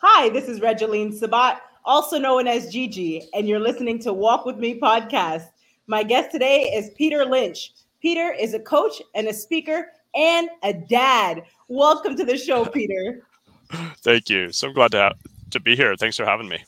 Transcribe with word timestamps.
Hi, 0.00 0.28
this 0.28 0.46
is 0.46 0.60
Regeline 0.60 1.10
Sabat, 1.10 1.62
also 1.86 2.18
known 2.18 2.46
as 2.46 2.70
Gigi, 2.70 3.30
and 3.32 3.48
you're 3.48 3.58
listening 3.58 3.98
to 4.00 4.12
Walk 4.12 4.44
With 4.44 4.58
Me 4.58 4.78
podcast. 4.78 5.46
My 5.86 6.02
guest 6.02 6.30
today 6.30 6.64
is 6.64 6.90
Peter 6.98 7.24
Lynch. 7.24 7.72
Peter 8.02 8.30
is 8.30 8.52
a 8.52 8.58
coach 8.58 9.00
and 9.14 9.26
a 9.26 9.32
speaker 9.32 9.86
and 10.14 10.50
a 10.62 10.74
dad. 10.74 11.44
Welcome 11.68 12.14
to 12.18 12.26
the 12.26 12.36
show, 12.36 12.66
Peter. 12.74 13.22
Thank 14.02 14.28
you. 14.28 14.52
So 14.52 14.68
I'm 14.68 14.74
glad 14.74 14.90
to, 14.90 14.98
have, 14.98 15.14
to 15.52 15.60
be 15.60 15.74
here. 15.74 15.96
Thanks 15.96 16.18
for 16.18 16.26
having 16.26 16.48
me. 16.48 16.62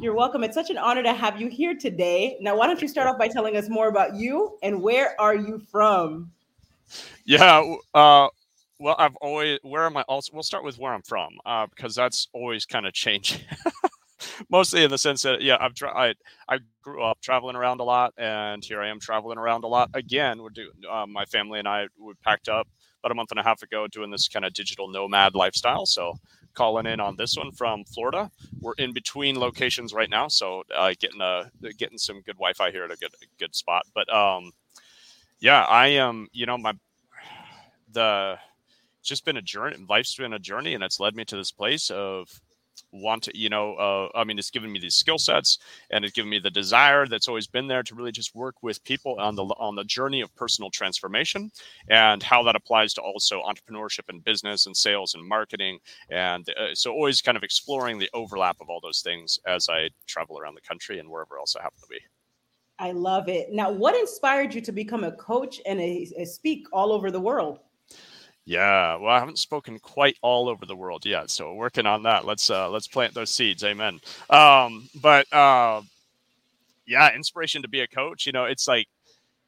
You're 0.00 0.16
welcome. 0.16 0.42
It's 0.42 0.56
such 0.56 0.70
an 0.70 0.78
honor 0.78 1.04
to 1.04 1.12
have 1.12 1.40
you 1.40 1.46
here 1.46 1.76
today. 1.76 2.36
Now, 2.40 2.56
why 2.56 2.66
don't 2.66 2.82
you 2.82 2.88
start 2.88 3.06
off 3.06 3.18
by 3.20 3.28
telling 3.28 3.56
us 3.56 3.68
more 3.68 3.86
about 3.86 4.16
you 4.16 4.58
and 4.64 4.82
where 4.82 5.14
are 5.20 5.36
you 5.36 5.62
from? 5.70 6.32
Yeah, 7.24 7.76
uh, 7.94 8.26
well, 8.78 8.96
I've 8.98 9.16
always 9.16 9.58
where 9.62 9.86
am 9.86 9.96
I? 9.96 10.02
Also, 10.02 10.32
we'll 10.34 10.42
start 10.42 10.64
with 10.64 10.78
where 10.78 10.92
I'm 10.92 11.02
from 11.02 11.30
uh, 11.46 11.66
because 11.66 11.94
that's 11.94 12.28
always 12.32 12.66
kind 12.66 12.86
of 12.86 12.92
changing. 12.92 13.40
Mostly 14.50 14.84
in 14.84 14.90
the 14.90 14.98
sense 14.98 15.22
that 15.22 15.42
yeah, 15.42 15.56
I've 15.60 15.74
tra- 15.74 15.96
I 15.96 16.14
I 16.48 16.58
grew 16.82 17.02
up 17.02 17.20
traveling 17.20 17.56
around 17.56 17.80
a 17.80 17.84
lot, 17.84 18.14
and 18.16 18.64
here 18.64 18.80
I 18.80 18.88
am 18.88 19.00
traveling 19.00 19.38
around 19.38 19.64
a 19.64 19.68
lot 19.68 19.90
again. 19.94 20.42
We're 20.42 20.50
doing 20.50 20.70
uh, 20.90 21.06
my 21.06 21.24
family 21.26 21.58
and 21.58 21.68
I 21.68 21.86
we 21.98 22.14
packed 22.22 22.48
up 22.48 22.68
about 23.02 23.12
a 23.12 23.14
month 23.14 23.30
and 23.32 23.40
a 23.40 23.42
half 23.42 23.62
ago 23.62 23.86
doing 23.86 24.10
this 24.10 24.28
kind 24.28 24.44
of 24.44 24.54
digital 24.54 24.88
nomad 24.88 25.34
lifestyle. 25.34 25.84
So 25.84 26.14
calling 26.54 26.86
in 26.86 27.00
on 27.00 27.16
this 27.16 27.36
one 27.36 27.52
from 27.52 27.84
Florida. 27.84 28.30
We're 28.60 28.74
in 28.78 28.92
between 28.92 29.38
locations 29.38 29.92
right 29.92 30.08
now, 30.08 30.28
so 30.28 30.62
uh, 30.74 30.94
getting 30.98 31.20
a 31.20 31.50
getting 31.76 31.98
some 31.98 32.22
good 32.22 32.36
Wi-Fi 32.36 32.70
here 32.70 32.84
at 32.84 32.92
a 32.92 32.96
good 32.96 33.14
good 33.38 33.54
spot. 33.54 33.84
But 33.94 34.12
um, 34.12 34.52
yeah, 35.40 35.64
I 35.64 35.88
am. 35.88 36.28
You 36.32 36.46
know, 36.46 36.56
my 36.56 36.72
the 37.92 38.38
it's 39.04 39.10
just 39.10 39.26
been 39.26 39.36
a 39.36 39.42
journey. 39.42 39.76
Life's 39.86 40.16
been 40.16 40.32
a 40.32 40.38
journey, 40.38 40.72
and 40.72 40.82
it's 40.82 40.98
led 40.98 41.14
me 41.14 41.26
to 41.26 41.36
this 41.36 41.52
place 41.52 41.90
of 41.90 42.26
want 42.90 43.28
you 43.34 43.50
know, 43.50 43.74
uh, 43.74 44.08
I 44.18 44.24
mean, 44.24 44.38
it's 44.38 44.50
given 44.50 44.72
me 44.72 44.78
these 44.78 44.94
skill 44.94 45.18
sets, 45.18 45.58
and 45.90 46.06
it's 46.06 46.14
given 46.14 46.30
me 46.30 46.38
the 46.38 46.50
desire 46.50 47.06
that's 47.06 47.28
always 47.28 47.46
been 47.46 47.68
there 47.68 47.82
to 47.82 47.94
really 47.94 48.12
just 48.12 48.34
work 48.34 48.54
with 48.62 48.82
people 48.82 49.16
on 49.20 49.36
the 49.36 49.42
on 49.42 49.74
the 49.74 49.84
journey 49.84 50.22
of 50.22 50.34
personal 50.36 50.70
transformation, 50.70 51.50
and 51.90 52.22
how 52.22 52.42
that 52.44 52.56
applies 52.56 52.94
to 52.94 53.02
also 53.02 53.42
entrepreneurship 53.42 54.08
and 54.08 54.24
business 54.24 54.64
and 54.64 54.74
sales 54.74 55.12
and 55.14 55.28
marketing, 55.28 55.80
and 56.08 56.48
uh, 56.58 56.74
so 56.74 56.90
always 56.90 57.20
kind 57.20 57.36
of 57.36 57.42
exploring 57.42 57.98
the 57.98 58.08
overlap 58.14 58.56
of 58.62 58.70
all 58.70 58.80
those 58.82 59.02
things 59.02 59.38
as 59.46 59.68
I 59.68 59.90
travel 60.06 60.38
around 60.38 60.54
the 60.54 60.62
country 60.62 60.98
and 60.98 61.10
wherever 61.10 61.36
else 61.36 61.56
I 61.56 61.62
happen 61.62 61.82
to 61.82 61.88
be. 61.90 62.00
I 62.78 62.92
love 62.92 63.28
it. 63.28 63.52
Now, 63.52 63.70
what 63.70 63.94
inspired 63.94 64.54
you 64.54 64.62
to 64.62 64.72
become 64.72 65.04
a 65.04 65.12
coach 65.12 65.60
and 65.66 65.78
a, 65.78 66.08
a 66.16 66.24
speak 66.24 66.66
all 66.72 66.90
over 66.90 67.10
the 67.10 67.20
world? 67.20 67.58
Yeah, 68.46 68.96
well, 68.96 69.10
I 69.10 69.18
haven't 69.18 69.38
spoken 69.38 69.78
quite 69.78 70.18
all 70.20 70.50
over 70.50 70.66
the 70.66 70.76
world 70.76 71.06
yet, 71.06 71.30
so 71.30 71.54
working 71.54 71.86
on 71.86 72.02
that. 72.02 72.26
Let's 72.26 72.50
uh, 72.50 72.68
let's 72.68 72.86
plant 72.86 73.14
those 73.14 73.30
seeds. 73.30 73.64
Amen. 73.64 74.00
Um, 74.28 74.88
but 75.00 75.32
uh, 75.32 75.80
yeah, 76.86 77.14
inspiration 77.14 77.62
to 77.62 77.68
be 77.68 77.80
a 77.80 77.86
coach. 77.86 78.26
You 78.26 78.32
know, 78.32 78.44
it's 78.44 78.68
like 78.68 78.86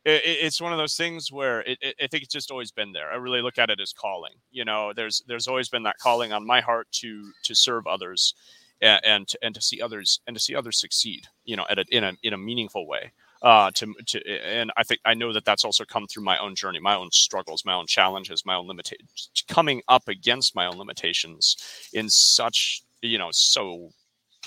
it, 0.06 0.22
it's 0.24 0.62
one 0.62 0.72
of 0.72 0.78
those 0.78 0.96
things 0.96 1.30
where 1.30 1.60
it, 1.60 1.78
it, 1.82 1.94
I 2.02 2.06
think 2.06 2.22
it's 2.22 2.32
just 2.32 2.50
always 2.50 2.70
been 2.70 2.92
there. 2.92 3.10
I 3.10 3.16
really 3.16 3.42
look 3.42 3.58
at 3.58 3.68
it 3.68 3.80
as 3.80 3.92
calling. 3.92 4.32
You 4.50 4.64
know, 4.64 4.94
there's 4.94 5.22
there's 5.28 5.46
always 5.46 5.68
been 5.68 5.82
that 5.82 5.98
calling 5.98 6.32
on 6.32 6.46
my 6.46 6.62
heart 6.62 6.88
to 6.92 7.30
to 7.44 7.54
serve 7.54 7.86
others 7.86 8.34
and 8.80 9.00
and 9.04 9.28
to, 9.28 9.38
and 9.42 9.54
to 9.54 9.60
see 9.60 9.82
others 9.82 10.20
and 10.26 10.34
to 10.34 10.42
see 10.42 10.54
others 10.54 10.80
succeed. 10.80 11.26
You 11.44 11.56
know, 11.56 11.66
at 11.68 11.78
a, 11.78 11.84
in 11.90 12.02
a 12.02 12.12
in 12.22 12.32
a 12.32 12.38
meaningful 12.38 12.86
way 12.86 13.12
uh, 13.42 13.70
to, 13.74 13.94
to 14.06 14.20
and 14.44 14.72
I 14.76 14.82
think 14.82 15.00
I 15.04 15.14
know 15.14 15.32
that 15.32 15.44
that's 15.44 15.64
also 15.64 15.84
come 15.84 16.06
through 16.06 16.24
my 16.24 16.38
own 16.38 16.54
journey, 16.54 16.80
my 16.80 16.94
own 16.96 17.10
struggles, 17.12 17.64
my 17.64 17.74
own 17.74 17.86
challenges, 17.86 18.44
my 18.44 18.56
own 18.56 18.66
limitations, 18.66 19.30
coming 19.48 19.82
up 19.88 20.08
against 20.08 20.54
my 20.54 20.66
own 20.66 20.76
limitations 20.78 21.56
in 21.92 22.08
such 22.08 22.82
you 23.02 23.18
know 23.18 23.28
so 23.32 23.90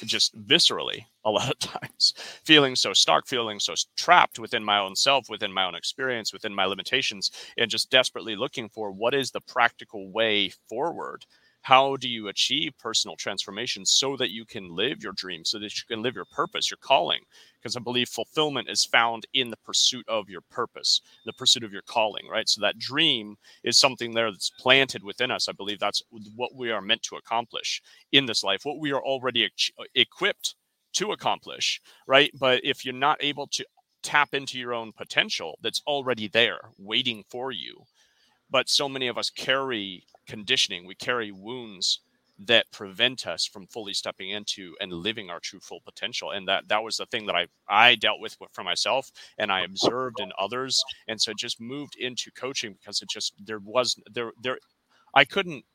just 0.06 0.36
viscerally 0.48 1.06
a 1.26 1.30
lot 1.30 1.50
of 1.50 1.60
times. 1.60 2.14
Feeling 2.45 2.76
so 2.76 2.94
stuck 2.94 3.28
feeling 3.28 3.60
so 3.60 3.73
trapped 3.98 4.39
within 4.39 4.64
my 4.64 4.80
own 4.80 4.95
self 4.95 5.30
within 5.30 5.52
my 5.54 5.66
own 5.66 5.76
experience 5.76 6.33
within 6.33 6.54
my 6.54 6.66
limitations 6.66 7.32
and 7.58 7.70
just 7.70 7.89
desperately 7.89 8.36
looking 8.36 8.70
for 8.70 8.92
what 8.92 9.14
is 9.14 9.32
the 9.32 9.42
practical 9.42 10.11
way 10.11 10.52
forward 10.70 11.26
how 11.61 11.95
do 11.97 12.08
you 12.08 12.27
achieve 12.30 12.73
personal 12.80 13.15
transformation 13.15 13.86
so 13.86 14.15
that 14.17 14.31
you 14.31 14.45
can 14.45 14.75
live 14.75 15.03
your 15.03 15.14
dream 15.14 15.43
so 15.45 15.59
that 15.59 15.75
you 15.77 15.83
can 15.87 16.02
live 16.02 16.15
your 16.15 16.25
purpose 16.25 16.71
your 16.71 16.77
calling? 16.81 17.21
Because 17.61 17.75
i 17.75 17.80
believe 17.80 18.09
fulfillment 18.09 18.70
is 18.70 18.86
found 18.86 19.25
in 19.33 19.49
the 19.49 19.58
pursuit 19.58 20.05
of 20.08 20.30
your 20.30 20.42
purpose 20.49 21.02
the 21.25 21.33
pursuit 21.33 21.64
of 21.64 21.73
your 21.73 21.81
calling 21.83 22.27
right? 22.30 22.47
So 22.47 22.61
that 22.61 22.80
dream 22.80 23.36
is 23.64 23.77
something 23.80 24.14
there 24.14 24.31
that's 24.31 24.52
planted 24.59 25.03
within 25.03 25.31
us. 25.31 25.49
I 25.49 25.53
believe 25.53 25.80
that's 25.80 26.02
what 26.36 26.55
we 26.55 26.71
are 26.71 26.81
meant 26.81 27.03
to 27.03 27.17
accomplish 27.17 27.81
in 28.11 28.26
this 28.26 28.43
life 28.43 28.61
what 28.64 28.80
we 28.80 28.91
are 28.91 29.03
already 29.03 29.49
equipped 29.95 30.55
to 30.93 31.11
accomplish 31.11 31.81
right? 32.08 32.31
But 32.39 32.61
if 32.64 32.86
you're 32.86 32.93
not 32.93 33.17
able 33.21 33.47
to 33.47 33.65
tap 34.02 34.33
into 34.33 34.58
your 34.58 34.73
own 34.73 34.93
potential 34.93 35.58
that's 35.61 35.81
already 35.86 36.27
there 36.30 36.59
waiting 36.77 37.23
for 37.30 37.52
you 37.52 37.83
but 38.49 38.70
so 38.70 38.89
many 38.89 39.08
of 39.08 39.17
us 39.17 39.30
carry 39.30 40.03
conditioning, 40.30 40.86
we 40.86 40.95
carry 40.95 41.32
wounds 41.32 42.00
that 42.40 42.72
prevent 42.72 43.28
us 43.28 43.45
from 43.45 43.67
fully 43.67 43.94
stepping 43.94 44.30
into 44.30 44.76
and 44.80 44.94
living 44.94 45.30
our 45.30 45.42
true 45.42 45.60
full 45.60 45.82
potential. 45.82 46.32
And 46.32 46.48
that 46.48 46.70
that 46.70 46.84
was 46.84 46.98
the 46.98 47.06
thing 47.06 47.26
that 47.26 47.36
i 47.36 47.48
i 47.67 47.95
dealt 47.95 48.22
with 48.22 48.38
for 48.54 48.64
myself 48.64 49.12
and 49.38 49.52
i 49.52 49.62
observed 49.62 50.22
in 50.22 50.32
others. 50.39 50.82
And 51.08 51.20
so 51.22 51.34
just 51.34 51.60
moved 51.60 51.95
into 51.98 52.32
coaching 52.32 52.73
because 52.80 53.02
it 53.02 53.10
just 53.10 53.34
there 53.44 53.60
was 53.60 53.98
there 54.14 54.32
there 54.42 54.60
i 55.14 55.26
couldn't 55.26 55.66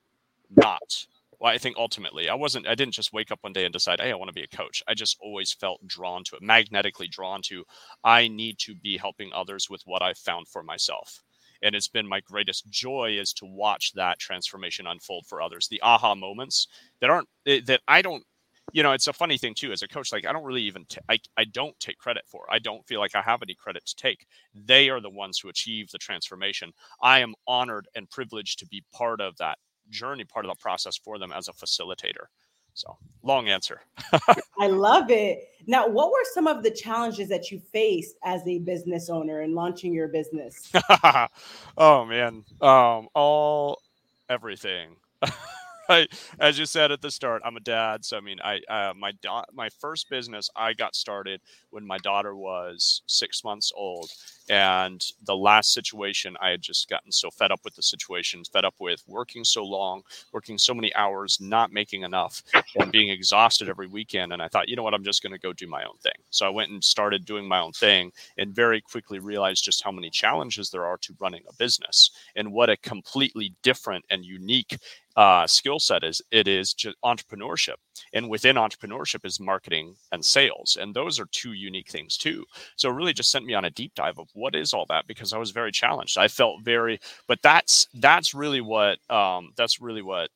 not 0.56 1.06
well 1.40 1.52
i 1.52 1.58
think 1.58 1.76
ultimately 1.76 2.28
i 2.28 2.34
wasn't 2.34 2.66
i 2.66 2.74
didn't 2.74 2.94
just 2.94 3.12
wake 3.12 3.30
up 3.30 3.40
one 3.42 3.52
day 3.52 3.64
and 3.64 3.72
decide 3.72 4.00
hey 4.00 4.10
i 4.12 4.14
want 4.14 4.28
to 4.28 4.32
be 4.32 4.42
a 4.44 4.56
coach. 4.56 4.82
I 4.88 4.94
just 4.94 5.18
always 5.20 5.52
felt 5.52 5.86
drawn 5.86 6.24
to 6.24 6.36
it 6.36 6.42
magnetically 6.42 7.08
drawn 7.08 7.42
to 7.44 7.64
i 8.04 8.28
need 8.28 8.58
to 8.60 8.74
be 8.74 8.96
helping 8.98 9.32
others 9.32 9.68
with 9.68 9.82
what 9.84 10.02
i 10.02 10.14
found 10.14 10.48
for 10.48 10.62
myself 10.62 11.22
and 11.62 11.74
it's 11.74 11.88
been 11.88 12.06
my 12.06 12.20
greatest 12.20 12.68
joy 12.70 13.16
is 13.18 13.32
to 13.34 13.46
watch 13.46 13.92
that 13.94 14.18
transformation 14.18 14.86
unfold 14.86 15.26
for 15.26 15.40
others. 15.42 15.68
The 15.68 15.80
aha 15.82 16.14
moments 16.14 16.68
that 17.00 17.10
aren't 17.10 17.28
eh, 17.46 17.60
that 17.66 17.80
i 17.88 18.02
don't 18.02 18.24
you 18.72 18.82
know 18.82 18.92
it's 18.92 19.06
a 19.08 19.12
funny 19.12 19.36
thing 19.38 19.54
too 19.54 19.72
as 19.72 19.82
a 19.82 19.88
coach 19.88 20.12
like 20.12 20.26
i 20.26 20.32
don't 20.32 20.44
really 20.44 20.62
even 20.62 20.84
t- 20.86 21.00
I, 21.08 21.18
I 21.36 21.44
don't 21.44 21.78
take 21.80 21.98
credit 21.98 22.24
for 22.26 22.46
i 22.50 22.58
don't 22.58 22.86
feel 22.86 23.00
like 23.00 23.14
i 23.14 23.20
have 23.20 23.42
any 23.42 23.54
credit 23.54 23.84
to 23.86 23.94
take. 23.96 24.26
They 24.54 24.88
are 24.90 25.00
the 25.00 25.10
ones 25.10 25.38
who 25.38 25.48
achieve 25.48 25.90
the 25.90 25.98
transformation. 25.98 26.72
I 27.02 27.20
am 27.20 27.34
honored 27.46 27.88
and 27.94 28.08
privileged 28.10 28.58
to 28.60 28.66
be 28.66 28.84
part 28.92 29.20
of 29.20 29.36
that 29.38 29.58
journey 29.90 30.24
part 30.24 30.44
of 30.46 30.50
the 30.50 30.60
process 30.60 30.96
for 30.96 31.18
them 31.18 31.32
as 31.32 31.48
a 31.48 31.52
facilitator 31.52 32.26
so 32.74 32.96
long 33.22 33.48
answer. 33.48 33.80
I 34.60 34.66
love 34.66 35.10
it. 35.10 35.48
Now, 35.66 35.88
what 35.88 36.10
were 36.10 36.24
some 36.32 36.46
of 36.46 36.62
the 36.62 36.70
challenges 36.70 37.28
that 37.30 37.50
you 37.50 37.58
faced 37.58 38.16
as 38.22 38.46
a 38.46 38.58
business 38.58 39.08
owner 39.08 39.40
and 39.40 39.54
launching 39.54 39.94
your 39.94 40.08
business? 40.08 40.70
oh 41.78 42.04
man, 42.04 42.44
um, 42.60 43.08
all 43.14 43.80
everything. 44.28 44.96
I, 45.88 46.06
as 46.38 46.58
you 46.58 46.66
said 46.66 46.92
at 46.92 47.00
the 47.02 47.10
start, 47.10 47.42
I'm 47.44 47.56
a 47.56 47.60
dad. 47.60 48.04
So 48.04 48.16
I 48.16 48.20
mean, 48.20 48.38
I 48.42 48.60
uh, 48.68 48.94
my 48.96 49.12
da- 49.22 49.44
my 49.52 49.68
first 49.80 50.08
business 50.08 50.48
I 50.56 50.72
got 50.72 50.94
started 50.94 51.40
when 51.70 51.86
my 51.86 51.98
daughter 51.98 52.36
was 52.36 53.02
six 53.06 53.44
months 53.44 53.72
old, 53.76 54.10
and 54.48 55.04
the 55.26 55.36
last 55.36 55.72
situation 55.72 56.36
I 56.40 56.50
had 56.50 56.62
just 56.62 56.88
gotten 56.88 57.12
so 57.12 57.30
fed 57.30 57.50
up 57.50 57.60
with 57.64 57.74
the 57.74 57.82
situation, 57.82 58.44
fed 58.44 58.64
up 58.64 58.74
with 58.78 59.02
working 59.06 59.44
so 59.44 59.64
long, 59.64 60.02
working 60.32 60.58
so 60.58 60.74
many 60.74 60.94
hours, 60.94 61.38
not 61.40 61.72
making 61.72 62.02
enough, 62.02 62.42
and 62.78 62.92
being 62.92 63.10
exhausted 63.10 63.68
every 63.68 63.86
weekend. 63.86 64.32
And 64.32 64.42
I 64.42 64.48
thought, 64.48 64.68
you 64.68 64.76
know 64.76 64.82
what, 64.82 64.94
I'm 64.94 65.04
just 65.04 65.22
going 65.22 65.32
to 65.32 65.38
go 65.38 65.52
do 65.52 65.66
my 65.66 65.84
own 65.84 65.96
thing. 66.02 66.12
So 66.30 66.46
I 66.46 66.50
went 66.50 66.70
and 66.70 66.82
started 66.82 67.24
doing 67.24 67.46
my 67.46 67.60
own 67.60 67.72
thing, 67.72 68.12
and 68.38 68.54
very 68.54 68.80
quickly 68.80 69.18
realized 69.18 69.64
just 69.64 69.82
how 69.82 69.92
many 69.92 70.10
challenges 70.10 70.70
there 70.70 70.86
are 70.86 70.98
to 70.98 71.14
running 71.20 71.42
a 71.48 71.54
business, 71.54 72.10
and 72.36 72.52
what 72.52 72.70
a 72.70 72.76
completely 72.78 73.54
different 73.62 74.04
and 74.10 74.24
unique 74.24 74.78
uh, 75.16 75.46
skill 75.46 75.78
set 75.78 76.04
is 76.04 76.20
it 76.30 76.48
is 76.48 76.74
just 76.74 76.96
entrepreneurship. 77.04 77.76
And 78.12 78.28
within 78.28 78.56
entrepreneurship 78.56 79.24
is 79.24 79.40
marketing 79.40 79.94
and 80.12 80.24
sales. 80.24 80.76
And 80.80 80.94
those 80.94 81.20
are 81.20 81.26
two 81.32 81.52
unique 81.52 81.88
things 81.90 82.16
too. 82.16 82.44
So 82.76 82.88
really 82.90 83.12
just 83.12 83.30
sent 83.30 83.44
me 83.44 83.54
on 83.54 83.64
a 83.64 83.70
deep 83.70 83.94
dive 83.94 84.18
of 84.18 84.28
what 84.34 84.54
is 84.54 84.72
all 84.72 84.86
that 84.88 85.06
because 85.06 85.32
i 85.32 85.38
was 85.38 85.50
very 85.50 85.72
challenged. 85.72 86.18
I 86.18 86.28
felt 86.28 86.64
very 86.64 86.98
but 87.28 87.40
that's 87.42 87.86
that's 87.94 88.34
really 88.34 88.60
what 88.60 88.98
um, 89.10 89.52
that's 89.56 89.80
really 89.80 90.02
what 90.02 90.30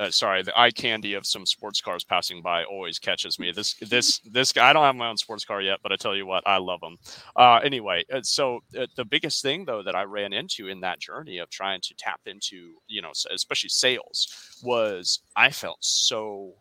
uh, 0.00 0.10
sorry, 0.10 0.42
the 0.42 0.58
eye 0.58 0.70
candy 0.70 1.12
of 1.12 1.26
some 1.26 1.44
sports 1.44 1.82
cars 1.82 2.04
passing 2.04 2.40
by 2.40 2.64
always 2.64 2.98
catches 2.98 3.38
me. 3.38 3.52
This 3.52 3.74
this 3.74 4.18
this 4.20 4.50
guy. 4.50 4.70
I 4.70 4.72
don't 4.72 4.82
have 4.82 4.96
my 4.96 5.10
own 5.10 5.18
sports 5.18 5.44
car 5.44 5.60
yet, 5.60 5.80
but 5.82 5.92
I 5.92 5.96
tell 5.96 6.16
you 6.16 6.24
what, 6.24 6.42
I 6.46 6.56
love 6.56 6.80
them. 6.80 6.96
Uh, 7.36 7.60
anyway, 7.62 8.04
uh, 8.10 8.22
so 8.22 8.60
uh, 8.78 8.86
the 8.96 9.04
biggest 9.04 9.42
thing 9.42 9.66
though 9.66 9.82
that 9.82 9.94
I 9.94 10.04
ran 10.04 10.32
into 10.32 10.68
in 10.68 10.80
that 10.80 11.00
journey 11.00 11.36
of 11.38 11.50
trying 11.50 11.82
to 11.82 11.94
tap 11.98 12.20
into, 12.24 12.76
you 12.88 13.02
know, 13.02 13.12
especially 13.30 13.68
sales, 13.68 14.58
was 14.62 15.20
I 15.36 15.50
felt 15.50 15.78
so, 15.80 16.54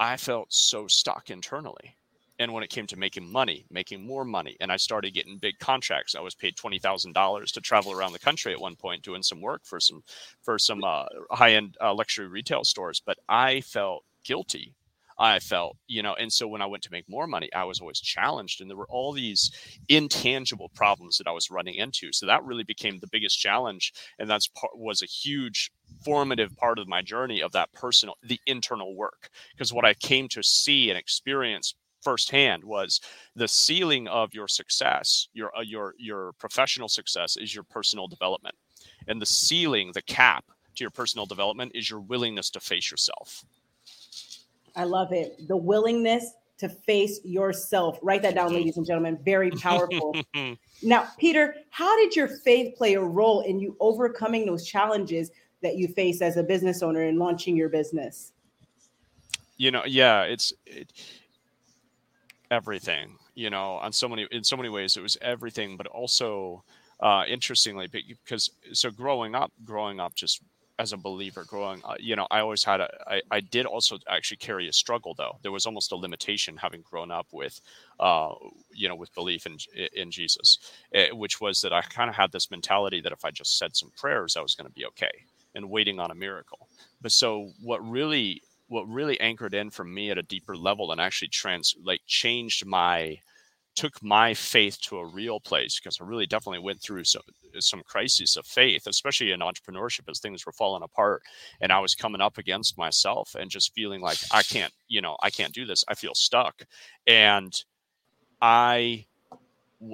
I 0.00 0.16
felt 0.16 0.52
so 0.52 0.88
stuck 0.88 1.30
internally 1.30 1.96
and 2.42 2.52
when 2.52 2.62
it 2.62 2.70
came 2.70 2.86
to 2.88 2.98
making 2.98 3.30
money, 3.30 3.64
making 3.70 4.06
more 4.06 4.24
money, 4.24 4.56
and 4.60 4.70
I 4.70 4.76
started 4.76 5.14
getting 5.14 5.38
big 5.38 5.58
contracts. 5.58 6.14
I 6.14 6.20
was 6.20 6.34
paid 6.34 6.56
twenty 6.56 6.78
thousand 6.78 7.12
dollars 7.12 7.52
to 7.52 7.60
travel 7.60 7.92
around 7.92 8.12
the 8.12 8.18
country 8.18 8.52
at 8.52 8.60
one 8.60 8.76
point, 8.76 9.02
doing 9.02 9.22
some 9.22 9.40
work 9.40 9.62
for 9.64 9.80
some 9.80 10.02
for 10.42 10.58
some 10.58 10.84
uh, 10.84 11.06
high 11.30 11.52
end 11.54 11.76
uh, 11.80 11.94
luxury 11.94 12.28
retail 12.28 12.64
stores. 12.64 13.00
But 13.04 13.18
I 13.28 13.60
felt 13.62 14.04
guilty 14.24 14.74
I 15.18 15.38
felt, 15.38 15.76
you 15.86 16.02
know, 16.02 16.14
and 16.14 16.32
so 16.32 16.48
when 16.48 16.62
I 16.62 16.66
went 16.66 16.82
to 16.84 16.90
make 16.90 17.08
more 17.08 17.26
money, 17.26 17.48
I 17.54 17.64
was 17.64 17.80
always 17.80 18.00
challenged, 18.00 18.60
and 18.60 18.68
there 18.68 18.76
were 18.76 18.88
all 18.88 19.12
these 19.12 19.52
intangible 19.88 20.68
problems 20.70 21.18
that 21.18 21.28
I 21.28 21.32
was 21.32 21.50
running 21.50 21.74
into. 21.74 22.12
So 22.12 22.26
that 22.26 22.44
really 22.44 22.64
became 22.64 22.98
the 22.98 23.06
biggest 23.06 23.38
challenge, 23.38 23.92
and 24.18 24.28
that's 24.28 24.48
part, 24.48 24.76
was 24.76 25.02
a 25.02 25.06
huge 25.06 25.70
formative 26.04 26.56
part 26.56 26.78
of 26.78 26.88
my 26.88 27.02
journey 27.02 27.40
of 27.40 27.52
that 27.52 27.72
personal, 27.72 28.16
the 28.22 28.40
internal 28.46 28.96
work, 28.96 29.30
because 29.52 29.72
what 29.72 29.84
I 29.84 29.94
came 29.94 30.28
to 30.30 30.42
see 30.42 30.90
and 30.90 30.98
experience 30.98 31.74
firsthand 32.02 32.64
was 32.64 33.00
the 33.36 33.48
ceiling 33.48 34.08
of 34.08 34.34
your 34.34 34.48
success, 34.48 35.28
your 35.32 35.56
uh, 35.56 35.62
your 35.62 35.94
your 35.98 36.32
professional 36.34 36.88
success 36.88 37.36
is 37.36 37.54
your 37.54 37.64
personal 37.64 38.08
development, 38.08 38.54
and 39.08 39.20
the 39.20 39.26
ceiling, 39.26 39.92
the 39.94 40.02
cap 40.02 40.44
to 40.74 40.84
your 40.84 40.90
personal 40.90 41.26
development 41.26 41.72
is 41.74 41.88
your 41.88 42.00
willingness 42.00 42.50
to 42.50 42.60
face 42.60 42.90
yourself 42.90 43.44
I 44.76 44.84
love 44.84 45.12
it. 45.12 45.48
The 45.48 45.56
willingness 45.56 46.32
to 46.58 46.68
face 46.68 47.20
yourself. 47.24 47.98
Write 48.02 48.22
that 48.22 48.34
down, 48.34 48.52
ladies 48.52 48.76
and 48.76 48.86
gentlemen. 48.86 49.18
Very 49.24 49.50
powerful. 49.50 50.16
now, 50.82 51.08
Peter, 51.18 51.56
how 51.70 51.96
did 51.98 52.14
your 52.14 52.28
faith 52.28 52.76
play 52.76 52.94
a 52.94 53.00
role 53.00 53.40
in 53.40 53.58
you 53.58 53.76
overcoming 53.80 54.46
those 54.46 54.64
challenges 54.64 55.30
that 55.62 55.76
you 55.76 55.88
face 55.88 56.22
as 56.22 56.36
a 56.36 56.42
business 56.42 56.82
owner 56.82 57.02
and 57.02 57.18
launching 57.18 57.56
your 57.56 57.68
business? 57.68 58.32
You 59.56 59.70
know, 59.70 59.82
yeah, 59.86 60.22
it's 60.22 60.52
it, 60.66 60.92
everything. 62.52 63.16
You 63.34 63.50
know, 63.50 63.72
on 63.76 63.92
so 63.92 64.08
many 64.08 64.28
in 64.30 64.44
so 64.44 64.56
many 64.56 64.68
ways, 64.68 64.96
it 64.96 65.02
was 65.02 65.16
everything, 65.22 65.76
but 65.76 65.86
also 65.86 66.62
uh, 67.00 67.24
interestingly, 67.26 67.88
because 67.88 68.50
so 68.72 68.90
growing 68.90 69.34
up, 69.34 69.50
growing 69.64 69.98
up, 69.98 70.14
just 70.14 70.42
as 70.78 70.92
a 70.92 70.96
believer 70.96 71.44
growing 71.44 71.80
uh, 71.84 71.94
you 72.00 72.16
know 72.16 72.26
i 72.30 72.40
always 72.40 72.64
had 72.64 72.80
a 72.80 72.88
I, 73.06 73.20
I 73.30 73.40
did 73.40 73.66
also 73.66 73.98
actually 74.08 74.38
carry 74.38 74.68
a 74.68 74.72
struggle 74.72 75.14
though 75.14 75.38
there 75.42 75.52
was 75.52 75.66
almost 75.66 75.92
a 75.92 75.96
limitation 75.96 76.56
having 76.56 76.82
grown 76.82 77.10
up 77.10 77.26
with 77.32 77.60
uh, 78.00 78.30
you 78.72 78.88
know 78.88 78.96
with 78.96 79.14
belief 79.14 79.46
in 79.46 79.58
in 79.94 80.10
jesus 80.10 80.58
it, 80.90 81.10
eh, 81.10 81.12
which 81.12 81.40
was 81.40 81.60
that 81.60 81.72
i 81.72 81.82
kind 81.82 82.08
of 82.08 82.16
had 82.16 82.32
this 82.32 82.50
mentality 82.50 83.00
that 83.00 83.12
if 83.12 83.24
i 83.24 83.30
just 83.30 83.58
said 83.58 83.76
some 83.76 83.92
prayers 83.96 84.36
i 84.36 84.40
was 84.40 84.54
going 84.54 84.66
to 84.66 84.72
be 84.72 84.86
okay 84.86 85.12
and 85.54 85.68
waiting 85.68 86.00
on 86.00 86.10
a 86.10 86.14
miracle 86.14 86.66
but 87.02 87.12
so 87.12 87.50
what 87.62 87.86
really 87.88 88.42
what 88.72 88.88
really 88.88 89.20
anchored 89.20 89.54
in 89.54 89.70
for 89.70 89.84
me 89.84 90.10
at 90.10 90.18
a 90.18 90.22
deeper 90.22 90.56
level 90.56 90.92
and 90.92 91.00
actually 91.00 91.28
trans 91.28 91.74
like 91.84 92.00
changed 92.06 92.64
my 92.64 93.18
took 93.74 94.02
my 94.02 94.34
faith 94.34 94.78
to 94.82 94.98
a 94.98 95.06
real 95.06 95.40
place 95.40 95.78
because 95.78 95.98
I 96.00 96.04
really 96.04 96.26
definitely 96.26 96.58
went 96.60 96.80
through 96.80 97.04
some 97.04 97.22
some 97.58 97.82
crises 97.86 98.36
of 98.36 98.46
faith, 98.46 98.86
especially 98.86 99.32
in 99.32 99.40
entrepreneurship 99.40 100.08
as 100.08 100.20
things 100.20 100.46
were 100.46 100.52
falling 100.52 100.82
apart 100.82 101.22
and 101.60 101.70
I 101.70 101.80
was 101.80 101.94
coming 101.94 102.22
up 102.22 102.38
against 102.38 102.78
myself 102.78 103.34
and 103.38 103.50
just 103.50 103.74
feeling 103.74 104.00
like 104.00 104.18
I 104.30 104.42
can't, 104.42 104.72
you 104.88 105.02
know, 105.02 105.16
I 105.22 105.28
can't 105.28 105.52
do 105.52 105.66
this. 105.66 105.84
I 105.88 105.94
feel 105.94 106.14
stuck. 106.14 106.62
And 107.06 107.54
I 108.40 109.04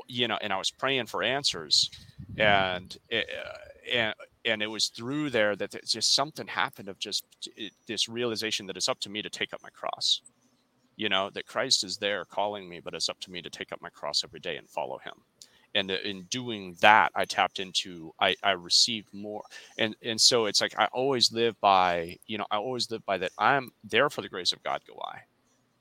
you 0.07 0.29
know, 0.29 0.39
and 0.41 0.53
I 0.53 0.59
was 0.59 0.71
praying 0.71 1.07
for 1.07 1.23
answers 1.23 1.91
and 2.37 2.97
uh, 3.13 3.21
and 3.93 4.15
and 4.49 4.63
it 4.63 4.67
was 4.67 4.89
through 4.89 5.31
there 5.31 5.57
that 5.57 5.75
just 5.85 6.15
something 6.15 6.47
happened 6.47 6.89
of 6.89 6.99
just 6.99 7.25
this 7.87 8.09
realization 8.09 8.67
that 8.67 8.77
it's 8.77 8.89
up 8.89 9.01
to 9.01 9.11
me 9.11 9.23
to 9.23 9.31
take 9.31 9.53
up 9.53 9.63
my 9.63 9.71
cross. 9.71 10.23
You 10.97 11.09
know 11.09 11.31
that 11.31 11.47
christ 11.47 11.85
is 11.85 11.97
there 11.99 12.25
calling 12.25 12.69
me 12.69 12.81
but 12.81 12.95
it's 12.95 13.09
up 13.09 13.21
to 13.21 13.31
me 13.31 13.41
to 13.43 13.51
take 13.51 13.73
up 13.73 13.81
my 13.81 13.91
cross 13.91 14.25
every 14.25 14.41
day 14.41 14.57
and 14.57 14.69
follow 14.69 14.99
him. 14.99 15.15
And 15.75 15.91
uh, 15.91 15.97
in 16.05 16.23
doing 16.25 16.77
that 16.81 17.13
i 17.15 17.25
tapped 17.25 17.61
into 17.61 18.13
i 18.21 18.35
i 18.43 18.51
received 18.53 19.15
more. 19.15 19.45
And 19.79 19.95
and 20.03 20.21
so 20.21 20.47
it's 20.47 20.61
like 20.61 20.79
i 20.79 20.87
always 20.87 21.33
live 21.33 21.61
by 21.61 22.17
you 22.27 22.39
know 22.39 22.47
i 22.51 22.57
always 22.57 22.91
live 22.91 23.05
by 23.07 23.19
that 23.19 23.33
i'm 23.39 23.71
there 23.85 24.11
for 24.11 24.23
the 24.23 24.29
grace 24.29 24.53
of 24.53 24.63
god 24.65 24.81
go 24.89 25.01
i 25.05 25.21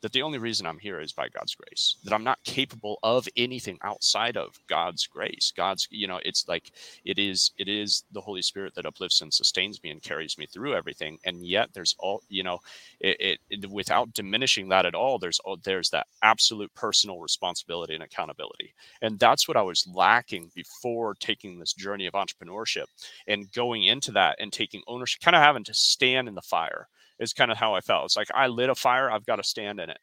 that 0.02 0.12
the 0.12 0.22
only 0.22 0.38
reason 0.38 0.66
I'm 0.66 0.78
here 0.78 1.00
is 1.00 1.12
by 1.12 1.28
God's 1.30 1.56
grace, 1.56 1.98
that 2.04 2.14
I'm 2.14 2.24
not 2.24 2.44
capable 2.44 3.00
of 3.04 3.28
anything 3.36 3.78
outside 3.84 4.38
of 4.38 4.60
God's 4.68 5.08
grace. 5.08 5.52
God's, 5.56 5.88
you 5.90 6.08
know, 6.08 6.20
it's 6.24 6.48
like 6.48 6.72
it 7.04 7.18
is, 7.18 7.52
it 7.58 7.68
is 7.68 8.04
the 8.12 8.22
Holy 8.22 8.42
Spirit 8.42 8.76
that 8.76 8.86
uplifts 8.86 9.22
and 9.22 9.34
sustains 9.34 9.82
me 9.84 9.90
and 9.90 10.02
carries 10.02 10.38
me 10.38 10.46
through 10.46 10.76
everything. 10.76 11.18
And 11.26 11.46
yet 11.46 11.70
there's 11.74 11.96
all, 12.00 12.22
you 12.30 12.44
know, 12.44 12.60
it, 13.00 13.18
it, 13.20 13.40
it 13.50 13.70
without 13.72 14.14
diminishing 14.14 14.70
that 14.70 14.86
at 14.86 14.96
all, 14.96 15.18
there's, 15.18 15.40
all, 15.40 15.58
there's 15.64 15.90
that 15.90 16.08
absolute 16.22 16.74
personal 16.76 17.20
responsibility 17.20 17.96
and 17.96 18.04
accountability. 18.04 18.74
And 19.02 19.18
that's 19.20 19.48
what 19.48 19.58
I 19.58 19.64
was 19.64 19.88
lacking 19.92 20.52
before 20.54 21.16
taking 21.16 21.58
this 21.58 21.74
journey 21.74 22.06
of 22.06 22.14
entrepreneurship 22.14 22.86
and 23.28 23.52
going 23.52 23.86
into 23.86 24.12
that 24.12 24.36
and 24.40 24.54
taking 24.54 24.84
ownership, 24.88 25.22
kind 25.22 25.36
of 25.36 25.42
having 25.42 25.64
to 25.64 25.74
stand 25.74 26.28
in 26.28 26.36
the 26.36 26.42
fire 26.42 26.88
is 27.19 27.34
kind 27.34 27.52
of 27.52 27.58
how 27.58 27.74
I 27.74 27.81
felt. 27.81 28.06
It's 28.06 28.18
like 28.18 28.30
I 28.34 28.48
lit 28.48 28.69
a 28.69 28.75
fire, 28.75 29.12
I've 29.12 29.25
got 29.25 29.38
to 29.38 29.44
stand 29.44 29.80
in 29.80 29.90
it 29.90 30.00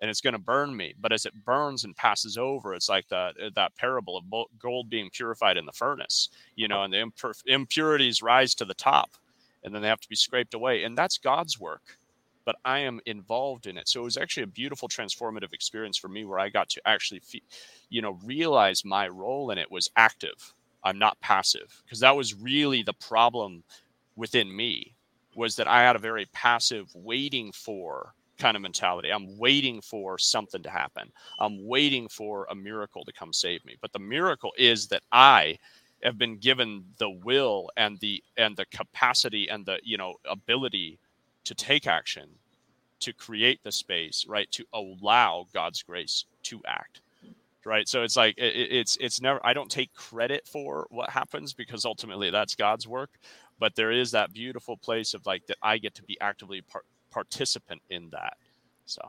and 0.00 0.10
it's 0.10 0.20
going 0.20 0.32
to 0.34 0.38
burn 0.38 0.76
me. 0.76 0.94
But 1.00 1.12
as 1.12 1.26
it 1.26 1.44
burns 1.44 1.84
and 1.84 1.96
passes 1.96 2.38
over, 2.38 2.74
it's 2.74 2.88
like 2.88 3.08
that 3.08 3.34
uh, 3.42 3.50
that 3.56 3.76
parable 3.76 4.16
of 4.16 4.24
gold 4.58 4.90
being 4.90 5.10
purified 5.10 5.56
in 5.56 5.66
the 5.66 5.72
furnace, 5.72 6.28
you 6.56 6.68
know, 6.68 6.82
and 6.82 6.92
the 6.92 6.98
impur- 6.98 7.42
impurities 7.46 8.22
rise 8.22 8.54
to 8.56 8.64
the 8.64 8.74
top, 8.74 9.10
and 9.64 9.74
then 9.74 9.82
they 9.82 9.88
have 9.88 10.00
to 10.00 10.08
be 10.08 10.16
scraped 10.16 10.54
away, 10.54 10.84
and 10.84 10.96
that's 10.96 11.18
God's 11.18 11.58
work. 11.58 11.98
But 12.44 12.56
I 12.64 12.78
am 12.80 13.00
involved 13.06 13.66
in 13.66 13.76
it, 13.76 13.88
so 13.88 14.00
it 14.00 14.04
was 14.04 14.16
actually 14.16 14.44
a 14.44 14.48
beautiful 14.48 14.88
transformative 14.88 15.52
experience 15.52 15.98
for 15.98 16.08
me, 16.08 16.24
where 16.24 16.38
I 16.38 16.48
got 16.48 16.70
to 16.70 16.82
actually, 16.86 17.20
fe- 17.20 17.42
you 17.90 18.00
know, 18.00 18.18
realize 18.24 18.84
my 18.84 19.08
role 19.08 19.50
in 19.50 19.58
it 19.58 19.70
was 19.70 19.90
active. 19.96 20.54
I'm 20.84 20.98
not 20.98 21.20
passive, 21.20 21.82
because 21.84 22.00
that 22.00 22.16
was 22.16 22.34
really 22.34 22.82
the 22.82 22.94
problem 22.94 23.64
within 24.16 24.54
me 24.54 24.94
was 25.38 25.56
that 25.56 25.68
I 25.68 25.82
had 25.82 25.96
a 25.96 26.00
very 26.00 26.26
passive 26.32 26.88
waiting 26.94 27.52
for 27.52 28.12
kind 28.38 28.56
of 28.56 28.62
mentality. 28.62 29.10
I'm 29.10 29.38
waiting 29.38 29.80
for 29.80 30.18
something 30.18 30.62
to 30.62 30.70
happen. 30.70 31.10
I'm 31.38 31.66
waiting 31.66 32.08
for 32.08 32.46
a 32.50 32.54
miracle 32.54 33.04
to 33.04 33.12
come 33.12 33.32
save 33.32 33.64
me. 33.64 33.76
But 33.80 33.92
the 33.92 33.98
miracle 34.00 34.52
is 34.58 34.88
that 34.88 35.02
I 35.12 35.58
have 36.02 36.18
been 36.18 36.38
given 36.38 36.84
the 36.98 37.10
will 37.10 37.70
and 37.76 37.98
the 38.00 38.22
and 38.36 38.56
the 38.56 38.66
capacity 38.66 39.48
and 39.48 39.64
the 39.64 39.78
you 39.82 39.96
know 39.96 40.14
ability 40.28 40.98
to 41.44 41.54
take 41.54 41.86
action 41.86 42.28
to 43.00 43.12
create 43.12 43.60
the 43.64 43.72
space 43.72 44.24
right 44.28 44.50
to 44.52 44.64
allow 44.74 45.46
god's 45.52 45.82
grace 45.82 46.24
to 46.42 46.60
act 46.66 47.00
right 47.64 47.88
so 47.88 48.02
it's 48.02 48.16
like 48.16 48.36
it, 48.38 48.54
it's 48.70 48.96
it's 49.00 49.20
never 49.20 49.40
i 49.44 49.52
don't 49.52 49.70
take 49.70 49.92
credit 49.94 50.46
for 50.46 50.86
what 50.90 51.10
happens 51.10 51.52
because 51.52 51.84
ultimately 51.84 52.30
that's 52.30 52.54
god's 52.54 52.86
work 52.86 53.10
but 53.58 53.74
there 53.74 53.92
is 53.92 54.10
that 54.12 54.32
beautiful 54.32 54.76
place 54.76 55.14
of 55.14 55.26
like 55.26 55.46
that 55.46 55.56
I 55.62 55.78
get 55.78 55.94
to 55.96 56.02
be 56.02 56.20
actively 56.20 56.62
par- 56.62 56.84
participant 57.10 57.82
in 57.90 58.10
that. 58.10 58.36
So, 58.86 59.02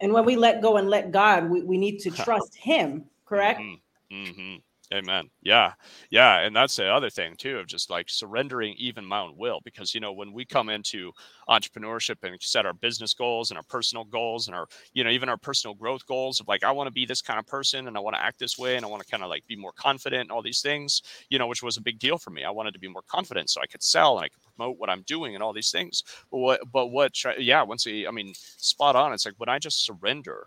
and 0.00 0.12
when 0.12 0.24
we 0.24 0.36
let 0.36 0.62
go 0.62 0.76
and 0.76 0.88
let 0.88 1.10
God, 1.10 1.50
we, 1.50 1.62
we 1.62 1.78
need 1.78 1.98
to 2.00 2.10
trust 2.24 2.54
Him, 2.56 3.04
correct? 3.26 3.60
Mm-hmm. 3.60 4.14
Mm-hmm. 4.14 4.56
Amen. 4.94 5.28
Yeah. 5.42 5.72
Yeah. 6.10 6.38
And 6.38 6.54
that's 6.54 6.76
the 6.76 6.86
other 6.88 7.10
thing 7.10 7.34
too 7.36 7.58
of 7.58 7.66
just 7.66 7.90
like 7.90 8.08
surrendering 8.08 8.74
even 8.78 9.04
my 9.04 9.18
own 9.18 9.34
will. 9.36 9.60
Because, 9.64 9.92
you 9.92 10.00
know, 10.00 10.12
when 10.12 10.32
we 10.32 10.44
come 10.44 10.68
into 10.68 11.10
entrepreneurship 11.48 12.16
and 12.22 12.40
set 12.40 12.66
our 12.66 12.72
business 12.72 13.12
goals 13.12 13.50
and 13.50 13.58
our 13.58 13.64
personal 13.64 14.04
goals 14.04 14.46
and 14.46 14.54
our, 14.54 14.68
you 14.94 15.02
know, 15.02 15.10
even 15.10 15.28
our 15.28 15.36
personal 15.36 15.74
growth 15.74 16.06
goals 16.06 16.38
of 16.38 16.46
like, 16.46 16.62
I 16.62 16.70
want 16.70 16.86
to 16.86 16.92
be 16.92 17.04
this 17.04 17.20
kind 17.20 17.38
of 17.40 17.46
person 17.48 17.88
and 17.88 17.96
I 17.96 18.00
want 18.00 18.14
to 18.14 18.22
act 18.22 18.38
this 18.38 18.56
way 18.56 18.76
and 18.76 18.84
I 18.84 18.88
want 18.88 19.02
to 19.02 19.10
kind 19.10 19.24
of 19.24 19.28
like 19.28 19.44
be 19.48 19.56
more 19.56 19.72
confident 19.72 20.20
and 20.22 20.30
all 20.30 20.42
these 20.42 20.60
things, 20.60 21.02
you 21.30 21.38
know, 21.40 21.48
which 21.48 21.64
was 21.64 21.76
a 21.76 21.82
big 21.82 21.98
deal 21.98 22.16
for 22.16 22.30
me. 22.30 22.44
I 22.44 22.50
wanted 22.50 22.72
to 22.74 22.80
be 22.80 22.88
more 22.88 23.02
confident 23.08 23.50
so 23.50 23.60
I 23.60 23.66
could 23.66 23.82
sell 23.82 24.16
and 24.18 24.24
I 24.24 24.28
could 24.28 24.42
promote 24.56 24.78
what 24.78 24.88
I'm 24.88 25.02
doing 25.02 25.34
and 25.34 25.42
all 25.42 25.52
these 25.52 25.72
things. 25.72 26.04
But 26.30 26.38
what, 26.38 26.60
but 26.72 26.86
what, 26.88 27.12
yeah, 27.38 27.62
once, 27.64 27.86
we, 27.86 28.06
I 28.06 28.12
mean, 28.12 28.34
spot 28.36 28.94
on. 28.94 29.12
It's 29.12 29.26
like 29.26 29.34
when 29.38 29.48
I 29.48 29.58
just 29.58 29.84
surrender 29.84 30.46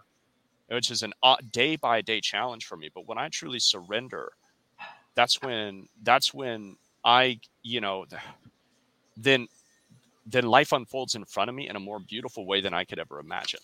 which 0.70 0.92
is 0.92 1.04
an 1.04 1.14
uh, 1.24 1.36
day 1.52 1.76
by 1.76 2.02
day 2.02 2.22
challenge 2.22 2.66
for 2.66 2.78
me. 2.78 2.90
But 2.94 3.08
when 3.08 3.18
I 3.18 3.30
truly 3.30 3.60
surrender, 3.60 4.32
that's 5.16 5.42
when 5.42 5.88
that's 6.04 6.34
when 6.34 6.78
I, 7.04 7.40
you 7.64 7.82
know, 7.82 8.06
then 9.18 9.48
then 10.26 10.46
life 10.46 10.72
unfolds 10.72 11.16
in 11.16 11.26
front 11.26 11.50
of 11.50 11.56
me 11.56 11.68
in 11.68 11.76
a 11.76 11.80
more 11.80 12.00
beautiful 12.00 12.46
way 12.46 12.62
than 12.62 12.74
I 12.74 12.84
could 12.84 13.00
ever 13.00 13.20
imagine. 13.20 13.62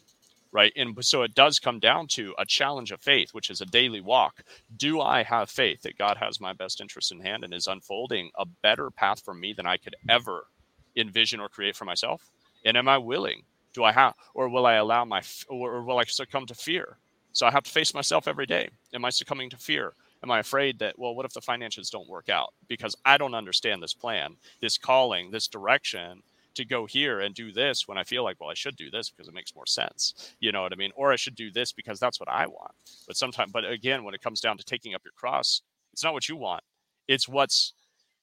Right. 0.52 0.72
And 0.78 0.96
so 1.04 1.24
it 1.24 1.36
does 1.36 1.60
come 1.60 1.80
down 1.80 2.08
to 2.10 2.34
a 2.40 2.46
challenge 2.46 2.92
of 2.92 3.02
faith, 3.02 3.34
which 3.34 3.50
is 3.50 3.60
a 3.60 3.66
daily 3.66 4.00
walk. 4.00 4.42
Do 4.78 5.02
I 5.02 5.22
have 5.22 5.50
faith 5.50 5.82
that 5.82 5.98
God 5.98 6.16
has 6.16 6.40
my 6.40 6.54
best 6.54 6.80
interest 6.80 7.12
in 7.12 7.20
hand 7.20 7.44
and 7.44 7.54
is 7.54 7.68
unfolding 7.68 8.32
a 8.38 8.46
better 8.46 8.90
path 8.90 9.22
for 9.22 9.34
me 9.34 9.52
than 9.52 9.66
I 9.66 9.76
could 9.76 9.98
ever 10.08 10.48
envision 10.96 11.42
or 11.42 11.50
create 11.50 11.76
for 11.76 11.84
myself? 11.84 12.32
And 12.64 12.78
am 12.78 12.88
I 12.88 12.98
willing 12.98 13.44
do 13.76 13.84
I 13.84 13.92
have, 13.92 14.16
or 14.34 14.50
will 14.50 14.66
I 14.66 14.76
allow 14.76 15.06
my, 15.06 15.22
or 15.50 15.84
will 15.84 16.00
I 16.00 16.06
succumb 16.06 16.48
to 16.48 16.56
fear? 16.56 16.98
So 17.34 17.46
I 17.46 17.52
have 17.52 17.64
to 17.64 17.72
face 17.72 17.94
myself 17.94 18.28
every 18.28 18.46
day. 18.46 18.70
Am 18.94 19.06
I 19.06 19.10
succumbing 19.10 19.50
to 19.52 19.58
fear? 19.58 19.94
Am 20.24 20.32
I 20.32 20.40
afraid 20.40 20.80
that, 20.80 20.98
well, 20.98 21.14
what 21.14 21.26
if 21.26 21.34
the 21.34 21.42
finances 21.42 21.90
don't 21.90 22.10
work 22.10 22.30
out? 22.30 22.54
Because 22.68 22.96
I 23.06 23.18
don't 23.18 23.36
understand 23.36 23.84
this 23.84 23.94
plan, 23.94 24.38
this 24.62 24.78
calling, 24.78 25.30
this 25.30 25.48
direction 25.48 26.24
to 26.56 26.64
go 26.64 26.86
here 26.86 27.20
and 27.20 27.36
do 27.36 27.52
this 27.52 27.86
when 27.86 27.98
I 27.98 28.06
feel 28.06 28.24
like, 28.24 28.40
well, 28.40 28.50
I 28.50 28.54
should 28.54 28.78
do 28.78 28.90
this 28.90 29.10
because 29.10 29.28
it 29.28 29.34
makes 29.34 29.54
more 29.54 29.66
sense. 29.66 30.34
You 30.40 30.54
know 30.54 30.62
what 30.62 30.72
I 30.72 30.78
mean? 30.78 30.94
Or 30.96 31.12
I 31.12 31.18
should 31.18 31.36
do 31.36 31.52
this 31.52 31.74
because 31.74 32.00
that's 32.00 32.20
what 32.20 32.30
I 32.30 32.48
want. 32.48 32.72
But 33.06 33.18
sometimes, 33.18 33.52
but 33.52 33.70
again, 33.70 34.06
when 34.06 34.16
it 34.16 34.22
comes 34.22 34.40
down 34.40 34.58
to 34.58 34.64
taking 34.64 34.96
up 34.96 35.02
your 35.04 35.12
cross, 35.12 35.62
it's 35.92 36.04
not 36.04 36.14
what 36.14 36.30
you 36.30 36.38
want. 36.38 36.64
It's 37.10 37.28
what's 37.28 37.74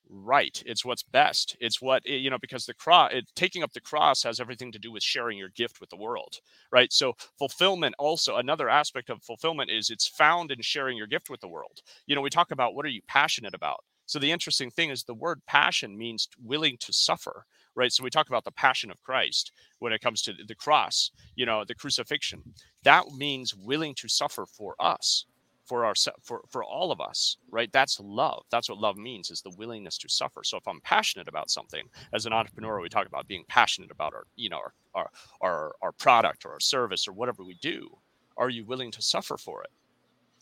right 0.09 0.63
it's 0.67 0.85
what's 0.85 1.03
best 1.03 1.57
it's 1.61 1.81
what 1.81 2.03
eh, 2.07 2.15
you 2.15 2.31
know 2.31 2.39
because 2.39 2.67
the 2.67 2.75
cross 2.75 3.13
taking 3.35 3.63
up 3.63 3.73
the 3.73 3.81
cross 3.81 4.23
has 4.23 4.41
everything 4.41 4.71
to 4.73 4.79
do 4.79 4.93
with 4.93 5.03
sharing 5.03 5.39
your 5.39 5.49
gift 5.51 5.81
with 5.81 5.91
the 5.91 5.97
world 5.97 6.39
right? 6.73 6.93
So 6.93 7.15
fulfillment 7.39 7.95
also 7.99 8.37
another 8.37 8.69
aspect 8.69 9.11
of 9.11 9.23
fulfillment 9.23 9.71
is 9.71 9.91
it's 9.91 10.09
found 10.09 10.51
in 10.51 10.61
sharing 10.63 10.97
your 10.97 11.07
gift 11.07 11.31
with 11.31 11.41
the 11.41 11.49
world. 11.49 11.81
You 12.07 12.15
know 12.15 12.21
we 12.23 12.31
talk 12.31 12.51
about 12.51 12.75
what 12.75 12.87
are 12.87 12.91
you 12.91 13.03
passionate 13.09 13.55
about? 13.55 13.85
So 14.07 14.19
the 14.19 14.33
interesting 14.33 14.71
thing 14.71 14.91
is 14.91 15.05
the 15.05 15.15
word 15.15 15.41
passion 15.47 15.97
means 15.97 16.29
willing 16.43 16.77
to 16.81 16.93
suffer 16.93 17.47
right? 17.75 17.93
So 17.93 18.05
we 18.05 18.11
talk 18.11 18.29
about 18.29 18.45
the 18.45 18.53
passion 18.53 18.91
of 18.91 19.01
christ 19.03 19.51
when 19.79 19.93
it 19.95 20.01
comes 20.03 20.21
to 20.23 20.35
the 20.47 20.55
cross 20.55 21.11
you 21.37 21.47
know 21.47 21.65
the 21.65 21.75
crucifixion. 21.75 22.43
That 22.85 23.07
means 23.17 23.55
willing 23.55 23.95
to 23.97 24.09
suffer 24.09 24.47
for 24.47 24.75
us 24.81 25.27
for 25.66 25.85
our 25.85 25.95
for 26.23 26.42
for 26.50 26.64
all 26.64 26.92
of 26.92 27.00
us 27.00 27.37
right? 27.50 27.73
That's 27.73 28.00
love. 28.00 28.45
That's 28.50 28.69
what 28.69 28.78
love 28.78 28.97
means 28.97 29.31
is 29.31 29.42
the 29.42 29.54
willingness 29.57 29.99
to 29.99 30.09
suffer. 30.09 30.42
So 30.45 30.57
if 30.59 30.69
i'm 30.69 30.81
passionate 30.83 31.28
about 31.28 31.50
something 31.50 31.85
as 32.14 32.26
an 32.26 32.33
entrepreneur 32.33 32.81
we 32.81 32.88
talk 32.88 33.07
about 33.07 33.28
being 33.28 33.45
passionate 33.49 33.90
about 33.90 34.14
our 34.14 34.25
you 34.37 34.50
know 34.50 34.59
our 34.59 34.73
our 34.95 35.11
our, 35.40 35.75
our 35.83 35.92
product 35.92 36.45
or 36.45 36.52
our 36.52 36.61
service 36.61 37.09
or 37.09 37.12
whatever 37.12 37.45
we 37.45 37.54
do 37.62 37.88
are 38.37 38.50
you 38.50 38.64
willing 38.64 38.90
to 38.92 39.02
suffer 39.02 39.37
for 39.37 39.62
it? 39.62 39.71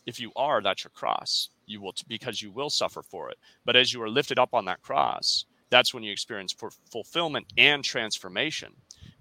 If 0.06 0.20
you 0.20 0.32
are 0.36 0.62
that's 0.62 0.84
your 0.84 0.92
cross. 0.92 1.50
You 1.66 1.80
will 1.82 1.94
because 2.08 2.42
you 2.42 2.50
will 2.52 2.70
suffer 2.70 3.02
for 3.02 3.30
it. 3.30 3.38
But 3.64 3.76
as 3.76 3.92
you 3.92 4.02
are 4.02 4.10
lifted 4.10 4.38
up 4.38 4.54
on 4.54 4.64
that 4.66 4.82
cross 4.82 5.46
that's 5.70 5.94
when 5.94 6.02
you 6.02 6.12
experience 6.12 6.54
fulfillment 6.90 7.46
and 7.56 7.82
transformation 7.82 8.72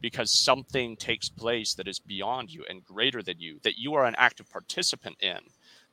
because 0.02 0.32
something 0.32 0.96
takes 0.98 1.30
place 1.30 1.74
that 1.76 1.88
is 1.88 2.00
beyond 2.00 2.52
you 2.52 2.66
and 2.70 2.84
greater 2.84 3.22
than 3.22 3.40
you 3.40 3.60
that 3.64 3.78
you 3.78 3.94
are 3.94 4.06
an 4.06 4.16
active 4.18 4.50
participant 4.50 5.16
in 5.22 5.38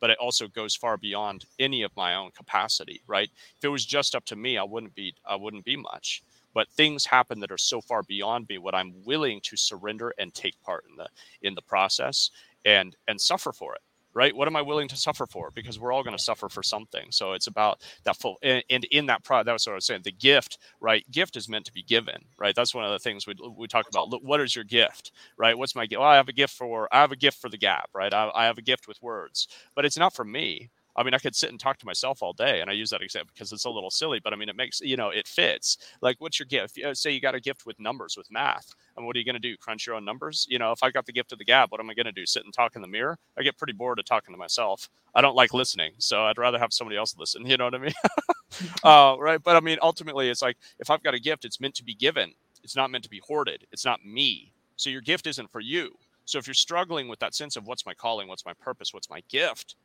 but 0.00 0.10
it 0.10 0.18
also 0.18 0.48
goes 0.48 0.74
far 0.74 0.96
beyond 0.96 1.44
any 1.58 1.82
of 1.82 1.96
my 1.96 2.14
own 2.14 2.30
capacity 2.32 3.00
right? 3.06 3.30
If 3.58 3.64
it 3.64 3.68
was 3.68 3.84
just 3.86 4.14
up 4.14 4.24
to 4.26 4.36
me 4.36 4.58
i 4.58 4.64
wouldn't 4.64 4.94
be 4.94 5.14
i 5.26 5.36
wouldn't 5.36 5.64
be 5.64 5.76
much. 5.76 6.22
But 6.54 6.68
things 6.70 7.04
happen 7.04 7.40
that 7.40 7.52
are 7.52 7.58
so 7.58 7.80
far 7.82 8.02
beyond 8.02 8.48
me 8.48 8.58
what 8.58 8.74
i'm 8.74 8.94
willing 9.04 9.40
to 9.42 9.56
surrender 9.56 10.12
and 10.18 10.32
take 10.34 10.60
part 10.62 10.84
in 10.90 10.96
the 10.96 11.08
in 11.42 11.54
the 11.54 11.62
process 11.62 12.30
and 12.64 12.96
and 13.08 13.20
suffer 13.20 13.52
for 13.52 13.74
it 13.74 13.82
right? 14.16 14.34
What 14.34 14.48
am 14.48 14.56
I 14.56 14.62
willing 14.62 14.88
to 14.88 14.96
suffer 14.96 15.26
for? 15.26 15.50
Because 15.54 15.78
we're 15.78 15.92
all 15.92 16.02
going 16.02 16.16
to 16.16 16.22
suffer 16.22 16.48
for 16.48 16.62
something. 16.62 17.08
So 17.10 17.34
it's 17.34 17.46
about 17.46 17.82
that 18.04 18.16
full, 18.16 18.38
and, 18.42 18.64
and 18.70 18.84
in 18.84 19.06
that 19.06 19.22
product, 19.22 19.52
was 19.52 19.66
what 19.66 19.72
I 19.72 19.74
was 19.74 19.84
saying. 19.84 20.00
The 20.04 20.10
gift, 20.10 20.56
right? 20.80 21.04
Gift 21.10 21.36
is 21.36 21.50
meant 21.50 21.66
to 21.66 21.72
be 21.72 21.82
given, 21.82 22.24
right? 22.38 22.54
That's 22.54 22.74
one 22.74 22.86
of 22.86 22.90
the 22.92 22.98
things 22.98 23.26
we, 23.26 23.34
we 23.56 23.68
talk 23.68 23.86
about. 23.88 24.08
Look, 24.08 24.22
what 24.24 24.40
is 24.40 24.56
your 24.56 24.64
gift, 24.64 25.12
right? 25.36 25.56
What's 25.56 25.74
my 25.74 25.84
gift? 25.84 26.00
Well, 26.00 26.08
I 26.08 26.16
have 26.16 26.30
a 26.30 26.32
gift 26.32 26.54
for, 26.54 26.88
I 26.90 27.02
have 27.02 27.12
a 27.12 27.16
gift 27.16 27.40
for 27.40 27.50
the 27.50 27.58
gap, 27.58 27.90
right? 27.94 28.12
I, 28.12 28.30
I 28.34 28.46
have 28.46 28.56
a 28.56 28.62
gift 28.62 28.88
with 28.88 29.02
words, 29.02 29.48
but 29.74 29.84
it's 29.84 29.98
not 29.98 30.14
for 30.14 30.24
me. 30.24 30.70
I 30.96 31.02
mean, 31.02 31.14
I 31.14 31.18
could 31.18 31.36
sit 31.36 31.50
and 31.50 31.60
talk 31.60 31.78
to 31.78 31.86
myself 31.86 32.22
all 32.22 32.32
day, 32.32 32.60
and 32.60 32.70
I 32.70 32.72
use 32.72 32.90
that 32.90 33.02
example 33.02 33.30
because 33.34 33.52
it's 33.52 33.64
a 33.64 33.70
little 33.70 33.90
silly, 33.90 34.20
but 34.22 34.32
I 34.32 34.36
mean, 34.36 34.48
it 34.48 34.56
makes 34.56 34.80
you 34.80 34.96
know 34.96 35.10
it 35.10 35.28
fits. 35.28 35.78
Like, 36.00 36.16
what's 36.20 36.38
your 36.38 36.46
gift? 36.46 36.78
Say 36.94 37.10
you 37.12 37.20
got 37.20 37.34
a 37.34 37.40
gift 37.40 37.66
with 37.66 37.78
numbers, 37.78 38.16
with 38.16 38.30
math, 38.30 38.74
and 38.96 39.06
what 39.06 39.14
are 39.16 39.18
you 39.18 39.24
going 39.24 39.34
to 39.34 39.40
do? 39.40 39.56
Crunch 39.56 39.86
your 39.86 39.96
own 39.96 40.04
numbers? 40.04 40.46
You 40.48 40.58
know, 40.58 40.72
if 40.72 40.82
I 40.82 40.90
got 40.90 41.06
the 41.06 41.12
gift 41.12 41.32
of 41.32 41.38
the 41.38 41.44
gab, 41.44 41.70
what 41.70 41.80
am 41.80 41.90
I 41.90 41.94
going 41.94 42.06
to 42.06 42.12
do? 42.12 42.26
Sit 42.26 42.44
and 42.44 42.52
talk 42.52 42.76
in 42.76 42.82
the 42.82 42.88
mirror? 42.88 43.18
I 43.38 43.42
get 43.42 43.58
pretty 43.58 43.74
bored 43.74 43.98
of 43.98 44.04
talking 44.04 44.34
to 44.34 44.38
myself. 44.38 44.88
I 45.14 45.20
don't 45.20 45.36
like 45.36 45.52
listening, 45.52 45.92
so 45.98 46.24
I'd 46.24 46.38
rather 46.38 46.58
have 46.58 46.72
somebody 46.72 46.96
else 46.96 47.14
listen. 47.18 47.44
You 47.56 47.56
know 47.56 47.64
what 47.64 47.74
I 47.74 47.78
mean? 47.78 47.92
uh, 48.84 49.16
right? 49.18 49.42
But 49.42 49.56
I 49.56 49.60
mean, 49.60 49.78
ultimately, 49.82 50.28
it's 50.28 50.42
like 50.42 50.56
if 50.78 50.90
I've 50.90 51.02
got 51.02 51.14
a 51.14 51.20
gift, 51.20 51.44
it's 51.44 51.60
meant 51.60 51.74
to 51.76 51.84
be 51.84 51.94
given. 51.94 52.32
It's 52.62 52.76
not 52.76 52.90
meant 52.90 53.04
to 53.04 53.10
be 53.10 53.20
hoarded. 53.26 53.64
It's 53.72 53.84
not 53.84 54.04
me. 54.04 54.52
So 54.76 54.90
your 54.90 55.00
gift 55.00 55.26
isn't 55.26 55.50
for 55.50 55.60
you. 55.60 55.92
So 56.24 56.38
if 56.38 56.46
you're 56.46 56.54
struggling 56.54 57.08
with 57.08 57.20
that 57.20 57.34
sense 57.34 57.56
of 57.56 57.66
what's 57.66 57.86
my 57.86 57.94
calling, 57.94 58.28
what's 58.28 58.44
my 58.44 58.52
purpose, 58.54 58.92
what's 58.92 59.08
my 59.08 59.22
gift, 59.28 59.76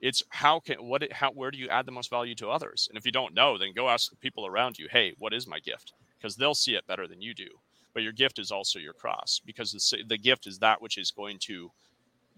it's 0.00 0.22
how 0.30 0.60
can 0.60 0.76
what 0.78 1.10
how 1.12 1.30
where 1.32 1.50
do 1.50 1.58
you 1.58 1.68
add 1.68 1.86
the 1.86 1.92
most 1.92 2.10
value 2.10 2.34
to 2.36 2.48
others? 2.48 2.86
And 2.88 2.98
if 2.98 3.06
you 3.06 3.12
don't 3.12 3.34
know 3.34 3.58
then 3.58 3.72
go 3.74 3.88
ask 3.88 4.10
the 4.10 4.16
people 4.16 4.46
around 4.46 4.78
you 4.78 4.88
hey 4.90 5.14
what 5.18 5.32
is 5.32 5.46
my 5.46 5.58
gift? 5.60 5.92
Because 6.18 6.36
they'll 6.36 6.54
see 6.54 6.74
it 6.74 6.86
better 6.86 7.06
than 7.06 7.20
you 7.22 7.34
do. 7.34 7.48
But 7.94 8.02
your 8.02 8.12
gift 8.12 8.38
is 8.38 8.50
also 8.50 8.78
your 8.78 8.92
cross 8.92 9.40
because 9.44 9.72
the, 9.72 10.02
the 10.06 10.18
gift 10.18 10.46
is 10.46 10.58
that 10.58 10.82
which 10.82 10.98
is 10.98 11.10
going 11.10 11.38
to 11.42 11.70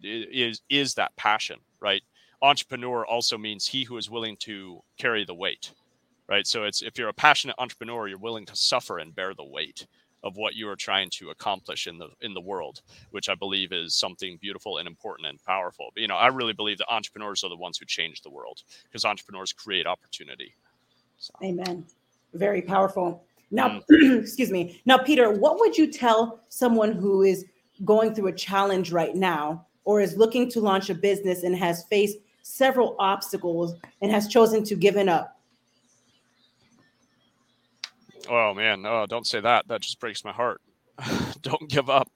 is 0.02 0.62
is 0.70 0.94
that 0.94 1.16
passion 1.16 1.58
right? 1.80 2.02
Entrepreneur 2.42 3.04
also 3.06 3.36
means 3.36 3.66
he 3.66 3.82
who 3.84 3.96
is 3.96 4.10
willing 4.10 4.36
to 4.38 4.80
carry 4.98 5.24
the 5.24 5.34
weight 5.34 5.72
right? 6.28 6.46
So 6.46 6.64
it's 6.64 6.82
if 6.82 6.98
you're 6.98 7.08
a 7.08 7.14
passionate 7.14 7.56
entrepreneur 7.58 8.08
you're 8.08 8.18
willing 8.18 8.46
to 8.46 8.56
suffer 8.56 8.98
and 8.98 9.14
bear 9.14 9.34
the 9.34 9.44
weight 9.44 9.86
of 10.22 10.36
what 10.36 10.54
you 10.54 10.68
are 10.68 10.76
trying 10.76 11.08
to 11.10 11.30
accomplish 11.30 11.86
in 11.86 11.98
the 11.98 12.08
in 12.20 12.34
the 12.34 12.40
world, 12.40 12.82
which 13.10 13.28
I 13.28 13.34
believe 13.34 13.72
is 13.72 13.94
something 13.94 14.38
beautiful 14.40 14.78
and 14.78 14.88
important 14.88 15.28
and 15.28 15.42
powerful. 15.44 15.90
But 15.94 16.00
you 16.00 16.08
know, 16.08 16.16
I 16.16 16.28
really 16.28 16.52
believe 16.52 16.78
that 16.78 16.88
entrepreneurs 16.88 17.44
are 17.44 17.50
the 17.50 17.56
ones 17.56 17.78
who 17.78 17.84
change 17.84 18.22
the 18.22 18.30
world 18.30 18.62
because 18.84 19.04
entrepreneurs 19.04 19.52
create 19.52 19.86
opportunity. 19.86 20.54
So. 21.18 21.32
Amen. 21.42 21.84
Very 22.34 22.62
powerful. 22.62 23.24
Now, 23.50 23.80
mm. 23.90 24.20
excuse 24.22 24.50
me. 24.50 24.80
Now, 24.86 24.98
Peter, 24.98 25.32
what 25.32 25.58
would 25.58 25.76
you 25.76 25.90
tell 25.90 26.40
someone 26.48 26.92
who 26.92 27.22
is 27.22 27.44
going 27.84 28.14
through 28.14 28.28
a 28.28 28.32
challenge 28.32 28.92
right 28.92 29.14
now 29.14 29.66
or 29.84 30.00
is 30.00 30.16
looking 30.16 30.50
to 30.50 30.60
launch 30.60 30.90
a 30.90 30.94
business 30.94 31.44
and 31.44 31.56
has 31.56 31.84
faced 31.84 32.18
several 32.42 32.96
obstacles 32.98 33.74
and 34.02 34.10
has 34.10 34.28
chosen 34.28 34.64
to 34.64 34.74
give 34.74 34.96
it 34.96 35.08
up? 35.08 35.37
Oh 38.28 38.54
man, 38.54 38.84
oh 38.86 39.06
don't 39.06 39.26
say 39.26 39.40
that. 39.40 39.68
That 39.68 39.80
just 39.80 40.00
breaks 40.00 40.24
my 40.24 40.32
heart. 40.32 40.60
don't 41.42 41.68
give 41.68 41.88
up 41.88 42.10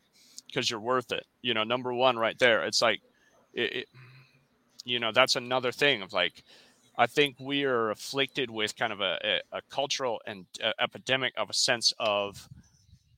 because 0.46 0.70
you're 0.70 0.80
worth 0.80 1.12
it. 1.12 1.24
You 1.40 1.54
know, 1.54 1.64
number 1.64 1.92
one 1.92 2.18
right 2.18 2.38
there. 2.38 2.64
It's 2.64 2.82
like, 2.82 3.00
it, 3.54 3.76
it, 3.76 3.88
you 4.84 5.00
know, 5.00 5.12
that's 5.12 5.36
another 5.36 5.72
thing 5.72 6.02
of 6.02 6.12
like, 6.12 6.44
I 6.98 7.06
think 7.06 7.36
we 7.40 7.64
are 7.64 7.90
afflicted 7.90 8.50
with 8.50 8.76
kind 8.76 8.92
of 8.92 9.00
a, 9.00 9.18
a, 9.52 9.58
a 9.58 9.60
cultural 9.70 10.20
and 10.26 10.44
uh, 10.62 10.72
epidemic 10.80 11.32
of 11.38 11.48
a 11.48 11.54
sense 11.54 11.94
of 11.98 12.48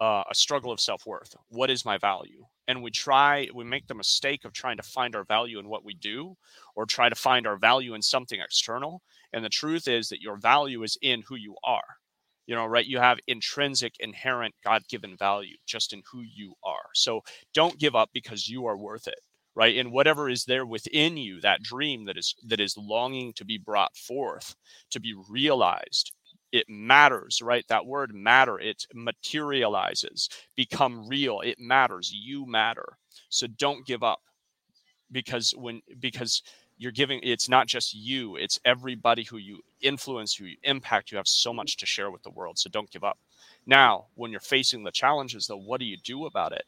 uh, 0.01 0.23
a 0.31 0.35
struggle 0.35 0.71
of 0.71 0.81
self 0.81 1.07
worth. 1.07 1.35
What 1.49 1.71
is 1.71 1.85
my 1.85 1.99
value? 1.99 2.45
And 2.69 2.83
we 2.83 2.91
try, 2.91 3.49
we 3.55 3.65
make 3.65 3.89
the 3.89 3.95
mistake 3.95 4.45
of 4.45 4.53
trying 4.53 4.79
to 4.79 4.83
find 4.83 5.15
our 5.17 5.25
value 5.25 5.59
in 5.59 5.69
what 5.69 5.85
we 5.85 5.95
do 5.95 6.37
or 6.77 6.87
try 6.87 7.09
to 7.09 7.15
find 7.15 7.47
our 7.47 7.57
value 7.57 7.95
in 7.95 8.01
something 8.01 8.41
external. 8.41 9.03
And 9.33 9.45
the 9.45 9.51
truth 9.51 9.89
is 9.89 10.09
that 10.09 10.23
your 10.23 10.37
value 10.37 10.83
is 10.83 10.97
in 11.03 11.23
who 11.29 11.35
you 11.35 11.57
are 11.65 11.99
you 12.47 12.55
know 12.55 12.67
right 12.67 12.87
you 12.87 12.99
have 12.99 13.19
intrinsic 13.27 13.95
inherent 14.01 14.55
god-given 14.65 15.17
value 15.17 15.57
just 15.67 15.93
in 15.93 16.03
who 16.11 16.23
you 16.23 16.55
are. 16.65 16.89
So 16.95 17.23
don't 17.55 17.79
give 17.79 17.95
up 17.95 18.11
because 18.13 18.49
you 18.49 18.67
are 18.67 18.77
worth 18.77 19.07
it 19.09 19.21
right? 19.57 19.77
And 19.77 19.93
whatever 19.93 20.29
is 20.29 20.45
there 20.45 20.67
within 20.67 21.17
you 21.17 21.41
that 21.41 21.63
dream 21.63 22.07
that 22.07 22.17
is 22.19 22.35
that 22.47 22.61
is 22.61 22.77
longing 22.77 23.33
to 23.35 23.45
be 23.45 23.59
brought 23.59 23.97
forth 23.97 24.57
to 24.91 25.01
be 25.01 25.15
realized 25.29 26.13
it 26.53 26.67
matters 26.69 27.41
right? 27.43 27.65
That 27.69 27.87
word 27.87 28.15
matter 28.15 28.59
it 28.61 28.87
materializes 28.95 30.29
become 30.57 31.09
real 31.09 31.41
it 31.41 31.59
matters 31.59 32.13
you 32.13 32.47
matter. 32.47 32.99
So 33.29 33.47
don't 33.47 33.87
give 33.87 34.03
up 34.03 34.21
because 35.13 35.53
when 35.57 35.81
because 36.01 36.43
you're 36.77 36.93
giving 36.93 37.21
it's 37.23 37.49
not 37.49 37.67
just 37.67 37.95
you 37.95 38.37
it's 38.37 38.61
everybody 38.65 39.23
who 39.25 39.37
you 39.37 39.61
influence 39.81 40.35
who 40.35 40.47
you 40.47 40.57
impact 40.63 41.11
you 41.11 41.17
have 41.17 41.29
so 41.29 41.53
much 41.53 41.77
to 41.77 41.87
share 41.87 42.11
with 42.11 42.23
the 42.23 42.31
world 42.31 42.59
so 42.59 42.69
don't 42.71 42.91
give 42.91 43.05
up. 43.05 43.19
Now 43.67 44.07
when 44.15 44.31
you're 44.31 44.41
facing 44.41 44.85
the 44.85 44.91
challenges 44.93 45.47
though 45.47 45.57
what 45.59 45.81
do 45.81 45.87
you 45.87 45.97
do 45.97 46.27
about 46.27 46.53
it 46.53 46.65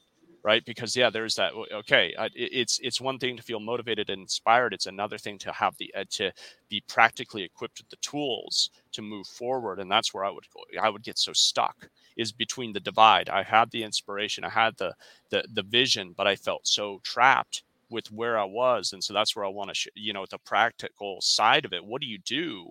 right? 0.47 0.65
Because 0.65 0.95
yeah 0.95 1.11
there's 1.11 1.35
that 1.35 1.53
okay 1.73 2.15
it's 2.35 2.79
it's 2.81 3.01
one 3.01 3.19
thing 3.19 3.37
to 3.37 3.43
feel 3.43 3.59
motivated 3.59 4.11
and 4.11 4.23
inspired 4.23 4.73
it's 4.73 4.87
another 4.87 5.19
thing 5.19 5.39
to 5.39 5.53
have 5.53 5.77
the 5.79 5.93
uh, 5.97 6.05
to 6.11 6.31
be 6.69 6.83
practically 6.87 7.43
equipped 7.43 7.81
with 7.81 7.89
the 7.89 7.97
tools 7.97 8.71
to 8.93 9.03
move 9.03 9.27
forward 9.27 9.81
and 9.81 9.91
that's 9.91 10.15
where 10.15 10.25
i 10.25 10.31
would 10.31 10.45
go 10.55 10.61
i 10.81 10.89
would 10.89 11.03
get 11.03 11.19
so 11.19 11.33
stuck 11.33 11.89
is 12.17 12.33
between 12.33 12.73
the 12.73 12.81
divide. 12.81 13.29
I 13.29 13.43
had 13.43 13.71
the 13.73 13.83
inspiration 13.83 14.45
i 14.45 14.49
had 14.49 14.77
the 14.77 14.95
the, 15.31 15.45
the 15.53 15.65
vision 15.65 16.15
but 16.17 16.29
i 16.29 16.37
felt 16.37 16.67
so 16.67 17.01
trapped 17.03 17.65
with 17.91 18.11
where 18.11 18.39
I 18.39 18.45
was. 18.45 18.93
And 18.93 19.03
so 19.03 19.13
that's 19.13 19.35
where 19.37 19.45
I 19.45 19.49
want 19.49 19.71
to, 19.71 19.75
sh- 19.75 19.89
you 19.95 20.13
know, 20.13 20.27
the 20.31 20.39
practical 20.39 21.19
side 21.21 21.65
of 21.65 21.73
it. 21.73 21.85
What 21.85 22.01
do 22.01 22.07
you 22.07 22.19
do? 22.19 22.71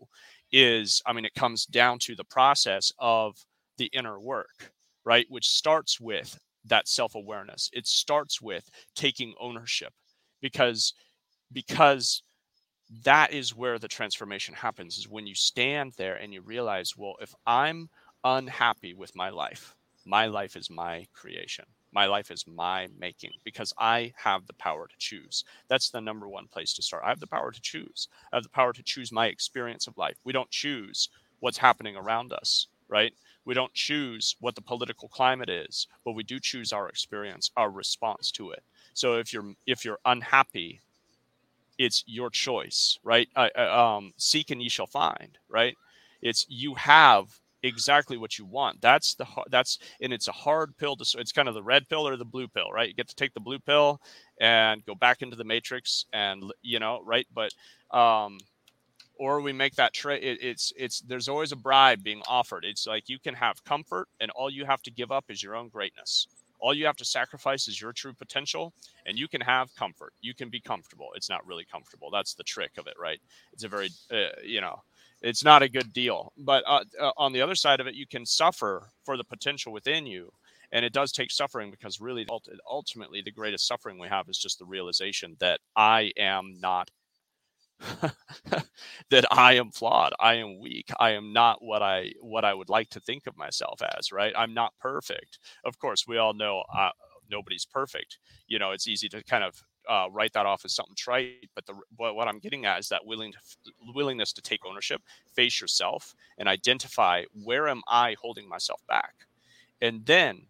Is, 0.51 1.01
I 1.05 1.13
mean, 1.13 1.25
it 1.25 1.33
comes 1.33 1.65
down 1.65 1.99
to 1.99 2.15
the 2.15 2.23
process 2.23 2.91
of 2.99 3.35
the 3.77 3.87
inner 3.87 4.19
work, 4.19 4.71
right? 5.05 5.25
Which 5.29 5.49
starts 5.49 5.99
with 5.99 6.39
that 6.65 6.87
self 6.87 7.15
awareness. 7.15 7.69
It 7.73 7.87
starts 7.87 8.41
with 8.41 8.69
taking 8.95 9.33
ownership 9.39 9.93
because, 10.41 10.93
because 11.51 12.23
that 13.03 13.33
is 13.33 13.55
where 13.55 13.79
the 13.79 13.87
transformation 13.87 14.53
happens 14.55 14.97
is 14.97 15.07
when 15.09 15.27
you 15.27 15.35
stand 15.35 15.93
there 15.97 16.15
and 16.15 16.33
you 16.33 16.41
realize, 16.41 16.95
well, 16.97 17.15
if 17.21 17.33
I'm 17.45 17.89
unhappy 18.23 18.93
with 18.93 19.15
my 19.15 19.29
life, 19.29 19.75
my 20.05 20.27
life 20.27 20.55
is 20.55 20.69
my 20.69 21.07
creation 21.13 21.65
my 21.95 22.05
life 22.07 22.31
is 22.31 22.45
my 22.47 22.89
making 22.99 23.33
because 23.45 23.73
I 23.79 24.13
have 24.17 24.47
the 24.47 24.53
power 24.53 24.87
to 24.87 24.95
choose. 24.99 25.45
That's 25.69 25.89
the 25.91 26.01
number 26.01 26.29
one 26.29 26.47
place 26.47 26.73
to 26.75 26.83
start. 26.83 27.03
I 27.05 27.09
have 27.09 27.21
the 27.21 27.27
power 27.27 27.51
to 27.51 27.61
choose. 27.61 28.09
I 28.33 28.37
have 28.37 28.43
the 28.43 28.49
power 28.49 28.73
to 28.73 28.83
choose 28.83 29.11
my 29.11 29.27
experience 29.27 29.87
of 29.87 29.97
life. 29.97 30.17
We 30.25 30.33
don't 30.33 30.51
choose 30.51 31.09
what's 31.39 31.57
happening 31.59 31.95
around 31.97 32.33
us, 32.33 32.67
right? 32.89 33.13
We 33.45 33.55
don't 33.55 33.73
choose 33.73 34.35
what 34.41 34.55
the 34.55 34.61
political 34.61 35.09
climate 35.09 35.49
is, 35.49 35.87
but 36.05 36.13
we 36.13 36.23
do 36.23 36.39
choose 36.39 36.73
our 36.73 36.89
experience, 36.89 37.51
our 37.57 37.71
response 37.71 38.31
to 38.33 38.51
it. 38.51 38.63
So 38.93 39.15
if 39.17 39.33
you're 39.33 39.53
if 39.67 39.85
you're 39.85 39.99
unhappy, 40.05 40.81
it's 41.77 42.03
your 42.07 42.29
choice, 42.29 42.99
right? 43.03 43.27
um, 43.57 44.13
seek 44.17 44.51
and 44.51 44.61
ye 44.61 44.69
shall 44.69 44.87
find, 44.87 45.37
right? 45.49 45.75
it's 46.21 46.45
you 46.49 46.75
have 46.75 47.39
exactly 47.65 48.17
what 48.17 48.37
you 48.37 48.45
want. 48.45 48.81
That's 48.81 49.15
the 49.15 49.25
that's 49.49 49.79
and 50.01 50.13
it's 50.13 50.27
a 50.27 50.33
hard 50.33 50.77
pill 50.77 50.95
to. 50.97 51.17
It's 51.19 51.31
kind 51.31 51.47
of 51.47 51.53
the 51.53 51.63
red 51.63 51.87
pill 51.89 52.07
or 52.07 52.17
the 52.17 52.25
blue 52.25 52.47
pill, 52.47 52.71
right? 52.71 52.87
You 52.87 52.93
get 52.93 53.07
to 53.09 53.15
take 53.15 53.33
the 53.33 53.39
blue 53.39 53.59
pill 53.59 54.01
and 54.39 54.85
go 54.85 54.95
back 54.95 55.21
into 55.21 55.35
the 55.35 55.43
matrix, 55.43 56.05
and 56.13 56.43
you 56.61 56.79
know, 56.79 57.01
right? 57.03 57.27
But 57.33 57.53
um, 57.91 58.37
or 59.17 59.41
we 59.41 59.53
make 59.53 59.75
that 59.75 59.93
trade. 59.93 60.23
It, 60.23 60.41
it's 60.41 60.73
it's 60.77 61.01
there's 61.01 61.27
always 61.27 61.51
a 61.51 61.57
bribe 61.57 62.03
being 62.03 62.21
offered. 62.27 62.65
It's 62.65 62.87
like 62.87 63.09
you 63.09 63.19
can 63.19 63.33
have 63.35 63.63
comfort, 63.63 64.07
and 64.19 64.31
all 64.31 64.49
you 64.49 64.65
have 64.65 64.81
to 64.83 64.91
give 64.91 65.11
up 65.11 65.25
is 65.29 65.41
your 65.41 65.55
own 65.55 65.69
greatness. 65.69 66.27
All 66.59 66.73
you 66.73 66.85
have 66.85 66.97
to 66.97 67.05
sacrifice 67.05 67.67
is 67.67 67.79
your 67.79 67.91
true 67.91 68.13
potential, 68.13 68.73
and 69.05 69.17
you 69.19 69.27
can 69.27 69.41
have 69.41 69.75
comfort. 69.75 70.13
You 70.21 70.33
can 70.33 70.49
be 70.49 70.59
comfortable. 70.59 71.09
It's 71.15 71.29
not 71.29 71.45
really 71.45 71.65
comfortable. 71.65 72.09
That's 72.11 72.33
the 72.33 72.43
trick 72.43 72.71
of 72.77 72.87
it, 72.87 72.95
right? 72.99 73.19
It's 73.53 73.65
a 73.65 73.67
very, 73.67 73.89
uh, 74.11 74.41
you 74.43 74.61
know, 74.61 74.81
it's 75.21 75.43
not 75.43 75.63
a 75.63 75.69
good 75.69 75.93
deal. 75.93 76.31
But 76.37 76.63
uh, 76.67 76.83
uh, 76.99 77.11
on 77.17 77.33
the 77.33 77.41
other 77.41 77.55
side 77.55 77.79
of 77.79 77.87
it, 77.87 77.95
you 77.95 78.07
can 78.07 78.25
suffer 78.25 78.89
for 79.03 79.17
the 79.17 79.23
potential 79.23 79.73
within 79.73 80.05
you. 80.05 80.31
And 80.71 80.83
it 80.83 80.93
does 80.93 81.11
take 81.11 81.31
suffering 81.31 81.71
because 81.71 82.01
really, 82.01 82.27
ultimately, 82.69 83.21
the 83.21 83.31
greatest 83.31 83.67
suffering 83.67 83.97
we 83.99 84.07
have 84.07 84.27
is 84.29 84.37
just 84.37 84.59
the 84.59 84.65
realization 84.65 85.37
that 85.39 85.59
I 85.75 86.11
am 86.17 86.55
not 86.59 86.89
that 89.09 89.25
I 89.31 89.53
am 89.53 89.71
flawed, 89.71 90.13
I 90.19 90.35
am 90.35 90.59
weak, 90.59 90.89
I 90.99 91.11
am 91.11 91.33
not 91.33 91.61
what 91.61 91.81
I 91.81 92.11
what 92.21 92.45
I 92.45 92.53
would 92.53 92.69
like 92.69 92.89
to 92.91 92.99
think 92.99 93.27
of 93.27 93.37
myself 93.37 93.81
as. 93.97 94.11
Right? 94.11 94.33
I'm 94.37 94.53
not 94.53 94.73
perfect. 94.79 95.39
Of 95.63 95.77
course, 95.79 96.05
we 96.07 96.17
all 96.17 96.33
know 96.33 96.63
uh, 96.75 96.89
nobody's 97.29 97.65
perfect. 97.65 98.17
You 98.47 98.59
know, 98.59 98.71
it's 98.71 98.87
easy 98.87 99.09
to 99.09 99.23
kind 99.23 99.43
of 99.43 99.61
uh, 99.89 100.07
write 100.11 100.33
that 100.33 100.45
off 100.45 100.65
as 100.65 100.73
something 100.73 100.95
trite, 100.95 101.49
but 101.55 101.65
the 101.65 101.73
what, 101.97 102.15
what 102.15 102.27
I'm 102.27 102.39
getting 102.39 102.65
at 102.65 102.79
is 102.79 102.89
that 102.89 103.05
willing 103.05 103.31
to, 103.31 103.39
willingness 103.93 104.33
to 104.33 104.41
take 104.41 104.65
ownership, 104.65 105.01
face 105.33 105.61
yourself, 105.61 106.15
and 106.37 106.47
identify 106.47 107.23
where 107.43 107.67
am 107.67 107.81
I 107.87 108.15
holding 108.21 108.47
myself 108.47 108.81
back, 108.87 109.13
and 109.81 110.05
then 110.05 110.47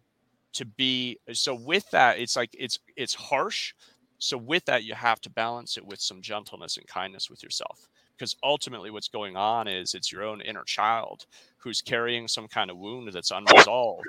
to 0.56 0.64
be 0.64 1.18
so 1.32 1.54
with 1.54 1.88
that 1.90 2.18
it's 2.18 2.34
like 2.34 2.48
it's 2.58 2.78
it's 2.96 3.14
harsh 3.14 3.74
so 4.18 4.38
with 4.38 4.64
that 4.64 4.84
you 4.84 4.94
have 4.94 5.20
to 5.20 5.28
balance 5.28 5.76
it 5.76 5.84
with 5.84 6.00
some 6.00 6.22
gentleness 6.22 6.78
and 6.78 6.86
kindness 6.86 7.28
with 7.28 7.42
yourself 7.42 7.90
because 8.16 8.34
ultimately 8.42 8.90
what's 8.90 9.08
going 9.08 9.36
on 9.36 9.68
is 9.68 9.92
it's 9.94 10.10
your 10.10 10.24
own 10.24 10.40
inner 10.40 10.64
child 10.64 11.26
who's 11.58 11.82
carrying 11.82 12.26
some 12.26 12.48
kind 12.48 12.70
of 12.70 12.78
wound 12.78 13.12
that's 13.12 13.32
unresolved 13.32 14.06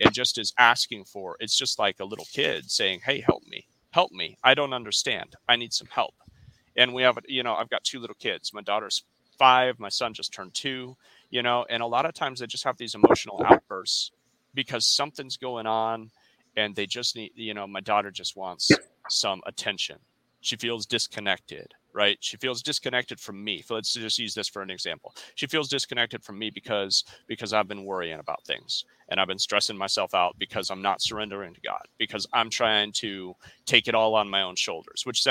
and 0.00 0.12
just 0.12 0.38
is 0.38 0.54
asking 0.58 1.04
for 1.04 1.36
it's 1.40 1.58
just 1.58 1.80
like 1.80 1.98
a 1.98 2.04
little 2.04 2.26
kid 2.32 2.70
saying 2.70 3.00
hey 3.04 3.20
help 3.20 3.42
me 3.48 3.66
help 3.90 4.12
me. 4.12 4.36
I 4.44 4.54
don't 4.54 4.72
understand. 4.72 5.34
I 5.48 5.56
need 5.56 5.72
some 5.72 5.88
help. 5.88 6.14
And 6.76 6.94
we 6.94 7.02
have 7.02 7.18
you 7.26 7.42
know 7.42 7.54
i've 7.54 7.70
got 7.70 7.84
two 7.84 7.98
little 8.00 8.16
kids. 8.18 8.52
My 8.52 8.62
daughter's 8.62 9.04
five. 9.38 9.78
My 9.78 9.88
son 9.88 10.14
just 10.14 10.32
turned 10.32 10.54
two 10.54 10.96
you 11.30 11.42
know 11.42 11.66
and 11.68 11.82
a 11.82 11.86
lot 11.86 12.06
of 12.06 12.14
times 12.14 12.40
they 12.40 12.46
just 12.46 12.64
have 12.64 12.76
these 12.76 12.94
emotional 12.94 13.42
outbursts 13.44 14.12
because 14.54 14.86
something's 14.86 15.36
going 15.36 15.66
on 15.66 16.10
and 16.56 16.74
they 16.74 16.86
just 16.86 17.16
need 17.16 17.32
you 17.34 17.54
know 17.54 17.66
my 17.66 17.80
daughter 17.80 18.10
just 18.10 18.36
wants 18.36 18.70
some 19.08 19.40
attention. 19.46 19.98
She 20.40 20.56
feels 20.56 20.86
disconnected, 20.86 21.74
right? 21.98 22.16
She 22.20 22.36
feels 22.36 22.62
disconnected 22.62 23.18
from 23.18 23.42
me. 23.42 23.60
So 23.60 23.74
let's 23.74 23.92
just 23.92 24.20
use 24.20 24.32
this 24.32 24.46
for 24.46 24.62
an 24.62 24.70
example. 24.70 25.12
She 25.34 25.48
feels 25.48 25.68
disconnected 25.68 26.22
from 26.22 26.38
me 26.38 26.48
because 26.48 27.02
because 27.26 27.52
I've 27.52 27.66
been 27.66 27.84
worrying 27.84 28.20
about 28.20 28.44
things 28.44 28.84
and 29.08 29.20
I've 29.20 29.26
been 29.26 29.38
stressing 29.40 29.76
myself 29.76 30.14
out 30.14 30.36
because 30.38 30.70
I'm 30.70 30.80
not 30.80 31.02
surrendering 31.02 31.54
to 31.54 31.60
God 31.60 31.82
because 31.98 32.24
I'm 32.32 32.50
trying 32.50 32.92
to 32.92 33.34
take 33.66 33.88
it 33.88 33.96
all 33.96 34.14
on 34.14 34.30
my 34.30 34.42
own 34.42 34.54
shoulders, 34.54 35.02
which 35.04 35.26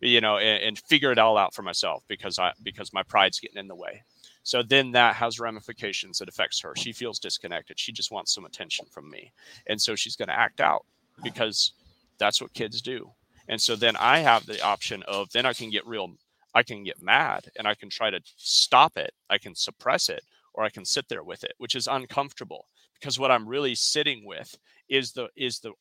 you 0.00 0.20
know, 0.20 0.38
and, 0.38 0.64
and 0.64 0.78
figure 0.78 1.12
it 1.12 1.18
all 1.18 1.38
out 1.38 1.54
for 1.54 1.62
myself 1.62 2.02
because 2.08 2.40
I 2.40 2.52
because 2.64 2.92
my 2.92 3.04
pride's 3.04 3.38
getting 3.38 3.58
in 3.58 3.68
the 3.68 3.76
way. 3.76 4.02
So 4.42 4.64
then 4.64 4.90
that 4.92 5.14
has 5.14 5.38
ramifications 5.38 6.18
that 6.18 6.28
affects 6.28 6.60
her. 6.62 6.74
She 6.76 6.92
feels 6.92 7.20
disconnected. 7.20 7.78
She 7.78 7.92
just 7.92 8.10
wants 8.10 8.34
some 8.34 8.44
attention 8.44 8.86
from 8.90 9.08
me. 9.08 9.32
And 9.68 9.80
so 9.80 9.94
she's 9.94 10.16
going 10.16 10.28
to 10.28 10.38
act 10.38 10.60
out 10.60 10.84
because 11.22 11.74
that's 12.18 12.40
what 12.40 12.54
kids 12.54 12.82
do. 12.82 13.12
And 13.48 13.60
so 13.60 13.76
then 13.76 13.96
I 13.96 14.18
have 14.18 14.46
the 14.46 14.62
option 14.62 15.02
of 15.04 15.30
then 15.30 15.46
I 15.46 15.52
can 15.54 15.70
get 15.70 15.86
real, 15.86 16.14
I 16.54 16.62
can 16.62 16.84
get 16.84 17.02
mad 17.02 17.50
and 17.56 17.66
I 17.66 17.74
can 17.74 17.90
try 17.90 18.10
to 18.10 18.20
stop 18.36 18.96
it. 18.96 19.12
I 19.30 19.38
can 19.38 19.54
suppress 19.54 20.08
it 20.08 20.22
or 20.54 20.64
I 20.64 20.70
can 20.70 20.84
sit 20.84 21.08
there 21.08 21.24
with 21.24 21.44
it, 21.44 21.54
which 21.58 21.74
is 21.74 21.86
uncomfortable 21.86 22.66
because 23.00 23.18
what 23.18 23.30
I'm 23.30 23.48
really 23.48 23.74
sitting 23.74 24.24
with 24.26 24.56
is 24.88 25.12
the 25.12 25.28
is 25.36 25.60
the 25.60 25.72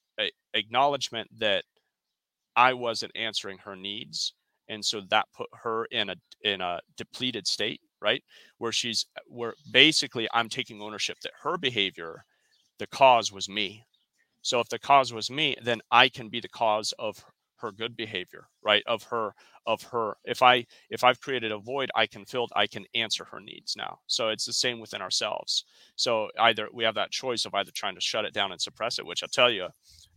acknowledgement 0.54 1.30
that 1.40 1.64
I 2.56 2.74
wasn't 2.74 3.16
answering 3.16 3.58
her 3.60 3.76
needs, 3.76 4.34
and 4.68 4.84
so 4.84 5.02
that 5.10 5.28
put 5.36 5.48
her 5.54 5.86
in 5.86 6.10
a 6.10 6.16
in 6.42 6.62
a 6.62 6.80
depleted 6.98 7.48
state, 7.48 7.82
right? 8.02 8.24
Where 8.58 8.72
she's 8.72 9.06
where 9.28 9.54
basically 9.72 10.28
I'm 10.34 10.50
taking 10.50 10.82
ownership 10.82 11.20
that 11.22 11.34
her 11.44 11.58
behavior, 11.58 12.24
the 12.80 12.88
cause 12.88 13.32
was 13.32 13.50
me. 13.50 13.86
So 14.42 14.60
if 14.60 14.70
the 14.70 14.80
cause 14.80 15.14
was 15.14 15.30
me, 15.30 15.56
then 15.64 15.82
I 15.92 16.10
can 16.10 16.30
be 16.30 16.40
the 16.40 16.50
cause 16.50 16.94
of 17.00 17.24
her 17.58 17.72
good 17.72 17.96
behavior 17.96 18.48
right 18.64 18.84
of 18.88 19.04
her 19.04 19.34
of 19.66 19.82
her 19.84 20.18
if 20.26 20.42
i 20.42 20.66
if 20.90 21.04
i've 21.04 21.20
created 21.22 21.52
a 21.52 21.58
void 21.58 21.92
i 21.96 22.06
can 22.06 22.26
fill 22.26 22.48
i 22.56 22.66
can 22.68 22.86
answer 22.96 23.26
her 23.26 23.40
needs 23.40 23.76
now. 23.76 24.00
So 24.08 24.30
it's 24.30 24.46
the 24.46 24.54
same 24.54 24.80
within 24.80 25.02
ourselves. 25.02 25.66
So 25.96 26.30
either 26.40 26.70
we 26.74 26.84
have 26.84 26.96
that 26.96 27.12
choice 27.12 27.46
of 27.46 27.54
either 27.54 27.72
trying 27.72 27.96
to 27.96 28.02
shut 28.02 28.26
it 28.26 28.34
down 28.34 28.52
and 28.52 28.62
suppress 28.62 29.00
it 29.00 29.06
which 29.06 29.24
i'll 29.24 29.30
tell 29.30 29.52
you 29.52 29.68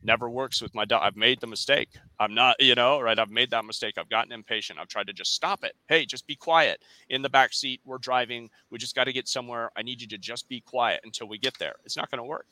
never 0.02 0.30
works 0.30 0.62
with 0.62 0.74
my 0.74 0.84
dog 0.84 1.02
i've 1.02 1.16
made 1.16 1.40
the 1.40 1.46
mistake. 1.46 1.90
I'm 2.18 2.34
not 2.34 2.56
you 2.60 2.74
know 2.74 3.00
right 3.00 3.18
i've 3.18 3.30
made 3.30 3.50
that 3.50 3.64
mistake. 3.64 3.94
I've 3.98 4.10
gotten 4.10 4.32
impatient. 4.32 4.78
I've 4.78 4.88
tried 4.88 5.06
to 5.08 5.12
just 5.12 5.34
stop 5.34 5.64
it. 5.64 5.74
Hey 5.88 6.06
just 6.06 6.26
be 6.26 6.36
quiet. 6.36 6.82
In 7.08 7.22
the 7.22 7.30
back 7.30 7.52
seat 7.52 7.80
we're 7.84 7.98
driving. 7.98 8.50
We 8.70 8.78
just 8.78 8.94
got 8.94 9.04
to 9.04 9.12
get 9.12 9.28
somewhere. 9.28 9.70
I 9.76 9.82
need 9.82 10.00
you 10.00 10.08
to 10.08 10.18
just 10.18 10.48
be 10.48 10.60
quiet 10.60 11.00
until 11.04 11.28
we 11.28 11.38
get 11.38 11.58
there. 11.58 11.74
It's 11.84 11.96
not 11.96 12.10
going 12.10 12.18
to 12.18 12.24
work 12.24 12.46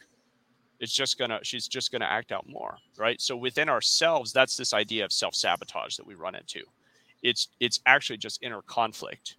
it's 0.81 0.93
just 0.93 1.19
gonna 1.19 1.41
she's 1.43 1.69
just 1.69 1.93
gonna 1.93 2.05
act 2.05 2.33
out 2.33 2.49
more 2.49 2.79
right? 2.99 3.21
So 3.21 3.37
within 3.37 3.69
ourselves 3.69 4.33
that's 4.33 4.57
this 4.57 4.75
idea 4.75 5.05
of 5.05 5.13
self-sabotage 5.13 5.97
that 5.97 6.07
we 6.07 6.15
run 6.15 6.35
into. 6.35 6.63
It's 7.23 7.49
it's 7.61 7.81
actually 7.87 8.19
just 8.19 8.43
inner 8.43 8.63
conflict. 8.63 9.37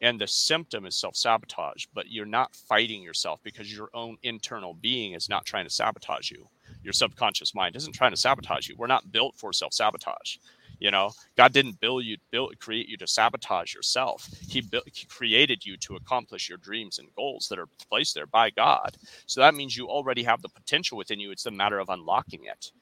And 0.00 0.20
the 0.20 0.26
symptom 0.26 0.84
is 0.86 0.96
self-sabotage 0.96 1.86
but 1.94 2.10
you're 2.10 2.26
not 2.26 2.54
fighting 2.54 3.02
yourself 3.02 3.40
because 3.42 3.74
your 3.74 3.90
own 3.94 4.16
internal 4.22 4.74
being 4.74 5.14
is 5.14 5.28
not 5.28 5.46
trying 5.46 5.64
to 5.64 5.70
sabotage 5.70 6.30
you. 6.30 6.48
Your 6.82 6.92
subconscious 6.92 7.54
mind 7.54 7.76
isn't 7.76 7.92
trying 7.94 8.10
to 8.10 8.16
sabotage 8.16 8.68
you. 8.68 8.76
We're 8.76 8.86
not 8.88 9.12
built 9.12 9.36
for 9.36 9.52
self-sabotage 9.52 10.36
you 10.82 10.90
know, 10.90 11.12
God 11.36 11.52
didn't 11.52 11.80
build 11.80 12.04
you, 12.04 12.16
build, 12.32 12.58
create 12.58 12.88
you 12.88 12.96
to 12.96 13.06
sabotage 13.06 13.72
yourself. 13.72 14.28
He, 14.48 14.60
built, 14.60 14.82
he 14.92 15.06
created 15.06 15.64
you 15.64 15.76
to 15.76 15.94
accomplish 15.94 16.48
your 16.48 16.58
dreams 16.58 16.98
and 16.98 17.14
goals 17.14 17.46
that 17.48 17.60
are 17.60 17.68
placed 17.88 18.16
there 18.16 18.26
by 18.26 18.50
God. 18.50 18.96
So 19.26 19.40
that 19.40 19.54
means 19.54 19.76
you 19.76 19.86
already 19.86 20.24
have 20.24 20.42
the 20.42 20.48
potential 20.48 20.98
within 20.98 21.20
you. 21.20 21.30
It's 21.30 21.46
a 21.46 21.52
matter 21.52 21.78
of 21.78 21.88
unlocking 21.88 22.46
it. 22.46 22.72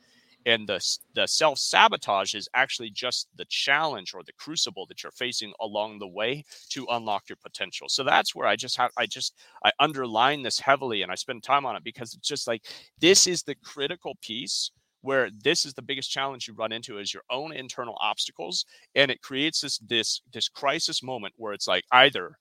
And 0.46 0.66
the, 0.66 0.82
the 1.14 1.26
self 1.26 1.58
sabotage 1.58 2.34
is 2.34 2.48
actually 2.54 2.88
just 2.88 3.28
the 3.36 3.44
challenge 3.50 4.14
or 4.14 4.22
the 4.22 4.32
crucible 4.32 4.86
that 4.86 5.02
you're 5.02 5.12
facing 5.12 5.52
along 5.60 5.98
the 5.98 6.08
way 6.08 6.42
to 6.70 6.86
unlock 6.88 7.28
your 7.28 7.36
potential. 7.36 7.90
So 7.90 8.02
that's 8.02 8.34
where 8.34 8.46
I 8.46 8.56
just 8.56 8.78
have, 8.78 8.92
I 8.96 9.04
just, 9.04 9.34
I 9.62 9.72
underline 9.78 10.42
this 10.42 10.58
heavily 10.58 11.02
and 11.02 11.12
I 11.12 11.16
spend 11.16 11.42
time 11.42 11.66
on 11.66 11.76
it 11.76 11.84
because 11.84 12.14
it's 12.14 12.26
just 12.26 12.46
like 12.48 12.62
this 12.98 13.26
is 13.26 13.42
the 13.42 13.56
critical 13.56 14.16
piece 14.22 14.70
where 15.02 15.30
this 15.42 15.64
is 15.64 15.74
the 15.74 15.82
biggest 15.82 16.10
challenge 16.10 16.46
you 16.46 16.54
run 16.54 16.72
into 16.72 16.98
is 16.98 17.14
your 17.14 17.22
own 17.30 17.52
internal 17.52 17.96
obstacles 18.00 18.64
and 18.94 19.10
it 19.10 19.22
creates 19.22 19.60
this 19.60 19.78
this 19.78 20.22
this 20.32 20.48
crisis 20.48 21.02
moment 21.02 21.34
where 21.36 21.52
it's 21.52 21.68
like 21.68 21.84
either 21.92 22.36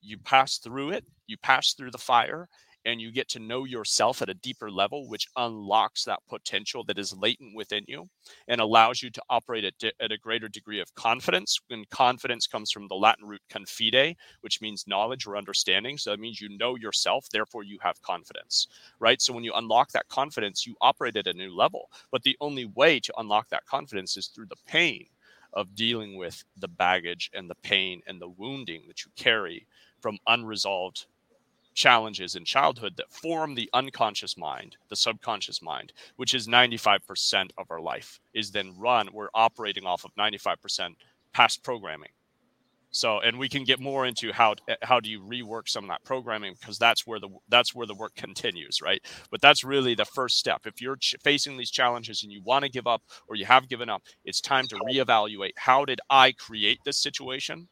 you 0.00 0.16
pass 0.18 0.58
through 0.58 0.90
it 0.90 1.04
you 1.26 1.36
pass 1.38 1.74
through 1.74 1.90
the 1.90 1.98
fire 1.98 2.48
and 2.84 3.00
you 3.00 3.12
get 3.12 3.28
to 3.28 3.38
know 3.38 3.64
yourself 3.64 4.22
at 4.22 4.28
a 4.28 4.34
deeper 4.34 4.70
level, 4.70 5.08
which 5.08 5.28
unlocks 5.36 6.04
that 6.04 6.20
potential 6.28 6.84
that 6.84 6.98
is 6.98 7.16
latent 7.16 7.54
within 7.54 7.84
you 7.86 8.08
and 8.48 8.60
allows 8.60 9.02
you 9.02 9.10
to 9.10 9.22
operate 9.28 9.64
at, 9.64 9.92
at 10.00 10.12
a 10.12 10.18
greater 10.18 10.48
degree 10.48 10.80
of 10.80 10.94
confidence. 10.94 11.58
And 11.70 11.88
confidence 11.90 12.46
comes 12.46 12.70
from 12.70 12.88
the 12.88 12.94
Latin 12.94 13.26
root 13.26 13.42
confide, 13.48 14.16
which 14.40 14.60
means 14.60 14.86
knowledge 14.86 15.26
or 15.26 15.36
understanding. 15.36 15.98
So 15.98 16.10
that 16.10 16.20
means 16.20 16.40
you 16.40 16.56
know 16.58 16.76
yourself, 16.76 17.26
therefore 17.30 17.64
you 17.64 17.78
have 17.82 18.00
confidence, 18.02 18.68
right? 18.98 19.20
So 19.20 19.32
when 19.32 19.44
you 19.44 19.52
unlock 19.54 19.90
that 19.92 20.08
confidence, 20.08 20.66
you 20.66 20.76
operate 20.80 21.16
at 21.16 21.26
a 21.26 21.32
new 21.32 21.54
level. 21.54 21.90
But 22.10 22.22
the 22.22 22.36
only 22.40 22.66
way 22.66 23.00
to 23.00 23.12
unlock 23.18 23.48
that 23.50 23.66
confidence 23.66 24.16
is 24.16 24.28
through 24.28 24.46
the 24.46 24.56
pain 24.66 25.06
of 25.52 25.74
dealing 25.74 26.16
with 26.16 26.44
the 26.58 26.68
baggage 26.68 27.30
and 27.34 27.50
the 27.50 27.56
pain 27.56 28.00
and 28.06 28.20
the 28.20 28.28
wounding 28.28 28.84
that 28.86 29.04
you 29.04 29.10
carry 29.16 29.66
from 30.00 30.18
unresolved 30.26 31.06
challenges 31.80 32.36
in 32.36 32.44
childhood 32.44 32.94
that 32.98 33.10
form 33.10 33.54
the 33.54 33.70
unconscious 33.72 34.36
mind, 34.36 34.76
the 34.90 34.96
subconscious 34.96 35.62
mind, 35.62 35.94
which 36.16 36.34
is 36.34 36.46
95% 36.46 37.50
of 37.56 37.70
our 37.70 37.80
life, 37.80 38.20
is 38.34 38.50
then 38.50 38.74
run. 38.78 39.08
We're 39.14 39.30
operating 39.34 39.86
off 39.86 40.04
of 40.04 40.14
95% 40.14 40.90
past 41.32 41.64
programming. 41.64 42.10
So, 42.90 43.20
and 43.20 43.38
we 43.38 43.48
can 43.48 43.64
get 43.64 43.80
more 43.80 44.04
into 44.04 44.32
how 44.32 44.56
how 44.82 44.98
do 45.00 45.08
you 45.08 45.20
rework 45.22 45.68
some 45.68 45.84
of 45.84 45.90
that 45.90 46.04
programming 46.04 46.54
because 46.60 46.76
that's 46.76 47.06
where 47.06 47.20
the 47.20 47.28
that's 47.48 47.72
where 47.74 47.86
the 47.86 47.94
work 47.94 48.14
continues, 48.16 48.82
right? 48.82 49.00
But 49.30 49.40
that's 49.40 49.62
really 49.64 49.94
the 49.94 50.04
first 50.04 50.38
step. 50.38 50.62
If 50.66 50.82
you're 50.82 50.96
ch- 50.96 51.14
facing 51.22 51.56
these 51.56 51.70
challenges 51.70 52.24
and 52.24 52.32
you 52.32 52.42
want 52.42 52.64
to 52.64 52.70
give 52.70 52.88
up 52.88 53.02
or 53.28 53.36
you 53.36 53.46
have 53.46 53.68
given 53.68 53.88
up, 53.88 54.02
it's 54.24 54.40
time 54.40 54.66
to 54.68 54.76
reevaluate. 54.90 55.52
How 55.56 55.84
did 55.84 56.00
I 56.10 56.32
create 56.32 56.80
this 56.84 56.98
situation? 56.98 57.68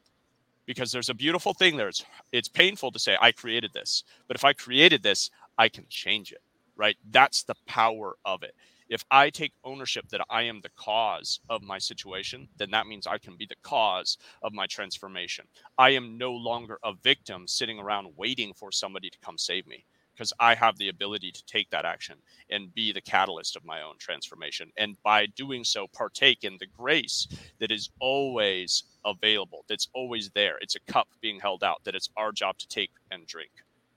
Because 0.68 0.92
there's 0.92 1.08
a 1.08 1.14
beautiful 1.14 1.54
thing 1.54 1.78
there. 1.78 1.88
It's, 1.88 2.04
it's 2.30 2.48
painful 2.48 2.92
to 2.92 2.98
say, 2.98 3.16
I 3.18 3.32
created 3.32 3.72
this, 3.72 4.04
but 4.28 4.36
if 4.36 4.44
I 4.44 4.52
created 4.52 5.02
this, 5.02 5.30
I 5.56 5.70
can 5.70 5.86
change 5.88 6.30
it, 6.30 6.42
right? 6.76 6.94
That's 7.10 7.42
the 7.42 7.54
power 7.66 8.16
of 8.26 8.42
it. 8.42 8.54
If 8.90 9.02
I 9.10 9.30
take 9.30 9.52
ownership 9.64 10.08
that 10.10 10.20
I 10.28 10.42
am 10.42 10.60
the 10.60 10.70
cause 10.76 11.40
of 11.48 11.62
my 11.62 11.78
situation, 11.78 12.48
then 12.58 12.70
that 12.72 12.86
means 12.86 13.06
I 13.06 13.16
can 13.16 13.36
be 13.36 13.46
the 13.46 13.56
cause 13.62 14.18
of 14.42 14.52
my 14.52 14.66
transformation. 14.66 15.46
I 15.78 15.90
am 15.90 16.18
no 16.18 16.32
longer 16.32 16.78
a 16.84 16.92
victim 17.02 17.48
sitting 17.48 17.78
around 17.78 18.08
waiting 18.16 18.52
for 18.52 18.70
somebody 18.70 19.08
to 19.08 19.18
come 19.20 19.38
save 19.38 19.66
me 19.66 19.86
because 20.18 20.32
I 20.40 20.56
have 20.56 20.76
the 20.78 20.88
ability 20.88 21.30
to 21.30 21.44
take 21.46 21.70
that 21.70 21.84
action 21.84 22.16
and 22.50 22.74
be 22.74 22.92
the 22.92 23.00
catalyst 23.00 23.54
of 23.54 23.64
my 23.64 23.82
own 23.82 23.94
transformation. 23.98 24.72
And 24.76 25.00
by 25.04 25.26
doing 25.26 25.62
so, 25.62 25.86
partake 25.86 26.42
in 26.42 26.56
the 26.58 26.66
grace 26.66 27.28
that 27.60 27.70
is 27.70 27.90
always 28.00 28.82
available, 29.04 29.64
that's 29.68 29.86
always 29.94 30.30
there. 30.30 30.58
It's 30.60 30.74
a 30.74 30.80
cup 30.92 31.06
being 31.20 31.38
held 31.38 31.62
out 31.62 31.84
that 31.84 31.94
it's 31.94 32.10
our 32.16 32.32
job 32.32 32.58
to 32.58 32.66
take 32.66 32.90
and 33.12 33.26
drink, 33.28 33.52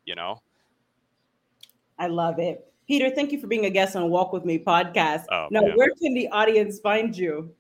you 0.06 0.14
know? 0.14 0.42
I 1.98 2.06
love 2.06 2.38
it. 2.38 2.72
Peter, 2.88 3.10
thank 3.10 3.32
you 3.32 3.40
for 3.40 3.48
being 3.48 3.66
a 3.66 3.70
guest 3.72 3.96
on 3.96 4.08
Walk 4.12 4.32
With 4.32 4.46
Me 4.46 4.60
podcast. 4.60 5.24
Oh, 5.32 5.48
now, 5.50 5.62
man. 5.62 5.76
where 5.76 5.90
can 6.00 6.14
the 6.14 6.28
audience 6.28 6.80
find 6.80 7.18
you? 7.18 7.52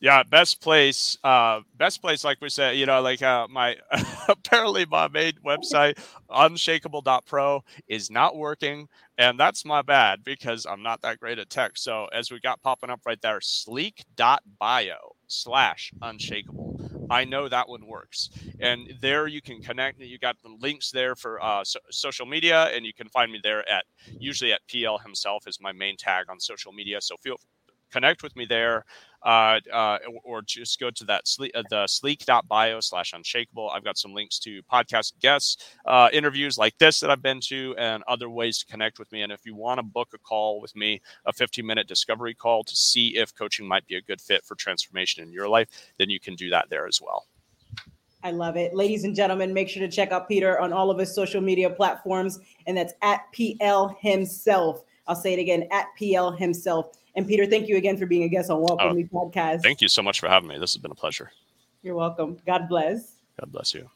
Yeah, 0.00 0.22
best 0.22 0.62
place, 0.62 1.18
uh, 1.24 1.60
best 1.76 2.00
place, 2.00 2.24
like 2.24 2.38
we 2.40 2.48
said, 2.48 2.76
you 2.78 2.86
know, 2.86 3.02
like 3.02 3.20
uh, 3.20 3.46
my 3.50 3.76
apparently 4.28 4.86
my 4.86 5.08
main 5.08 5.34
website, 5.44 5.98
unshakable.pro, 6.30 7.62
is 7.86 8.10
not 8.10 8.36
working. 8.36 8.88
And 9.18 9.38
that's 9.38 9.66
my 9.66 9.82
bad 9.82 10.24
because 10.24 10.64
I'm 10.64 10.82
not 10.82 11.02
that 11.02 11.20
great 11.20 11.38
at 11.38 11.50
tech. 11.50 11.72
So 11.76 12.06
as 12.14 12.30
we 12.30 12.40
got 12.40 12.62
popping 12.62 12.88
up 12.88 13.00
right 13.04 13.20
there, 13.20 13.40
sleek.bio 13.42 14.96
slash 15.26 15.92
unshakable. 16.00 16.74
I 17.10 17.24
know 17.24 17.46
that 17.48 17.68
one 17.68 17.86
works. 17.86 18.30
And 18.58 18.94
there 19.02 19.26
you 19.26 19.42
can 19.42 19.60
connect. 19.60 20.00
You 20.00 20.18
got 20.18 20.36
the 20.42 20.56
links 20.60 20.90
there 20.90 21.14
for 21.14 21.42
uh, 21.42 21.62
so- 21.64 21.80
social 21.90 22.24
media, 22.24 22.64
and 22.74 22.86
you 22.86 22.94
can 22.94 23.08
find 23.10 23.30
me 23.30 23.40
there 23.42 23.68
at 23.70 23.84
usually 24.18 24.52
at 24.52 24.60
PL 24.66 24.98
himself 24.98 25.46
is 25.46 25.58
my 25.60 25.72
main 25.72 25.96
tag 25.98 26.26
on 26.30 26.40
social 26.40 26.72
media. 26.72 27.00
So 27.02 27.16
feel 27.22 27.36
connect 27.90 28.22
with 28.22 28.34
me 28.36 28.46
there 28.46 28.84
uh, 29.22 29.60
uh, 29.72 29.98
or 30.24 30.42
just 30.42 30.80
go 30.80 30.90
to 30.90 31.04
that 31.04 31.28
sleek, 31.28 31.52
uh, 31.54 31.62
the 31.70 31.86
sleek.bio 31.86 32.80
slash 32.80 33.12
unshakable. 33.12 33.70
I've 33.70 33.84
got 33.84 33.98
some 33.98 34.14
links 34.14 34.38
to 34.40 34.62
podcast 34.62 35.12
guests, 35.20 35.76
uh, 35.86 36.08
interviews 36.12 36.56
like 36.56 36.76
this 36.78 37.00
that 37.00 37.10
I've 37.10 37.22
been 37.22 37.40
to, 37.42 37.74
and 37.78 38.02
other 38.08 38.30
ways 38.30 38.58
to 38.58 38.66
connect 38.66 38.98
with 38.98 39.10
me. 39.12 39.22
And 39.22 39.32
if 39.32 39.44
you 39.44 39.54
want 39.54 39.78
to 39.78 39.82
book 39.82 40.08
a 40.14 40.18
call 40.18 40.60
with 40.60 40.74
me, 40.74 41.00
a 41.26 41.32
15 41.32 41.64
minute 41.66 41.86
discovery 41.86 42.34
call 42.34 42.64
to 42.64 42.76
see 42.76 43.16
if 43.16 43.34
coaching 43.34 43.66
might 43.66 43.86
be 43.86 43.96
a 43.96 44.02
good 44.02 44.20
fit 44.20 44.44
for 44.44 44.54
transformation 44.54 45.22
in 45.22 45.32
your 45.32 45.48
life, 45.48 45.68
then 45.98 46.08
you 46.10 46.20
can 46.20 46.34
do 46.34 46.50
that 46.50 46.70
there 46.70 46.86
as 46.86 47.00
well. 47.00 47.26
I 48.22 48.32
love 48.32 48.56
it. 48.56 48.74
Ladies 48.74 49.04
and 49.04 49.16
gentlemen, 49.16 49.54
make 49.54 49.68
sure 49.68 49.80
to 49.80 49.90
check 49.90 50.12
out 50.12 50.28
Peter 50.28 50.60
on 50.60 50.74
all 50.74 50.90
of 50.90 50.98
his 50.98 51.14
social 51.14 51.40
media 51.40 51.70
platforms, 51.70 52.38
and 52.66 52.76
that's 52.76 52.92
at 53.00 53.22
PL 53.32 53.96
himself. 53.98 54.84
I'll 55.06 55.16
say 55.16 55.32
it 55.32 55.38
again 55.38 55.66
at 55.70 55.86
PL 55.98 56.32
himself. 56.32 56.92
And 57.16 57.26
Peter, 57.26 57.46
thank 57.46 57.68
you 57.68 57.76
again 57.76 57.96
for 57.96 58.06
being 58.06 58.22
a 58.22 58.28
guest 58.28 58.50
on 58.50 58.60
Walk 58.60 58.78
oh, 58.80 58.88
With 58.88 58.96
Me 58.96 59.04
podcast. 59.04 59.62
Thank 59.62 59.80
you 59.80 59.88
so 59.88 60.02
much 60.02 60.20
for 60.20 60.28
having 60.28 60.48
me. 60.48 60.58
This 60.58 60.72
has 60.74 60.80
been 60.80 60.92
a 60.92 60.96
pleasure. 60.96 61.32
You're 61.82 61.96
welcome. 61.96 62.38
God 62.46 62.68
bless. 62.68 63.16
God 63.38 63.50
bless 63.52 63.74
you. 63.74 63.88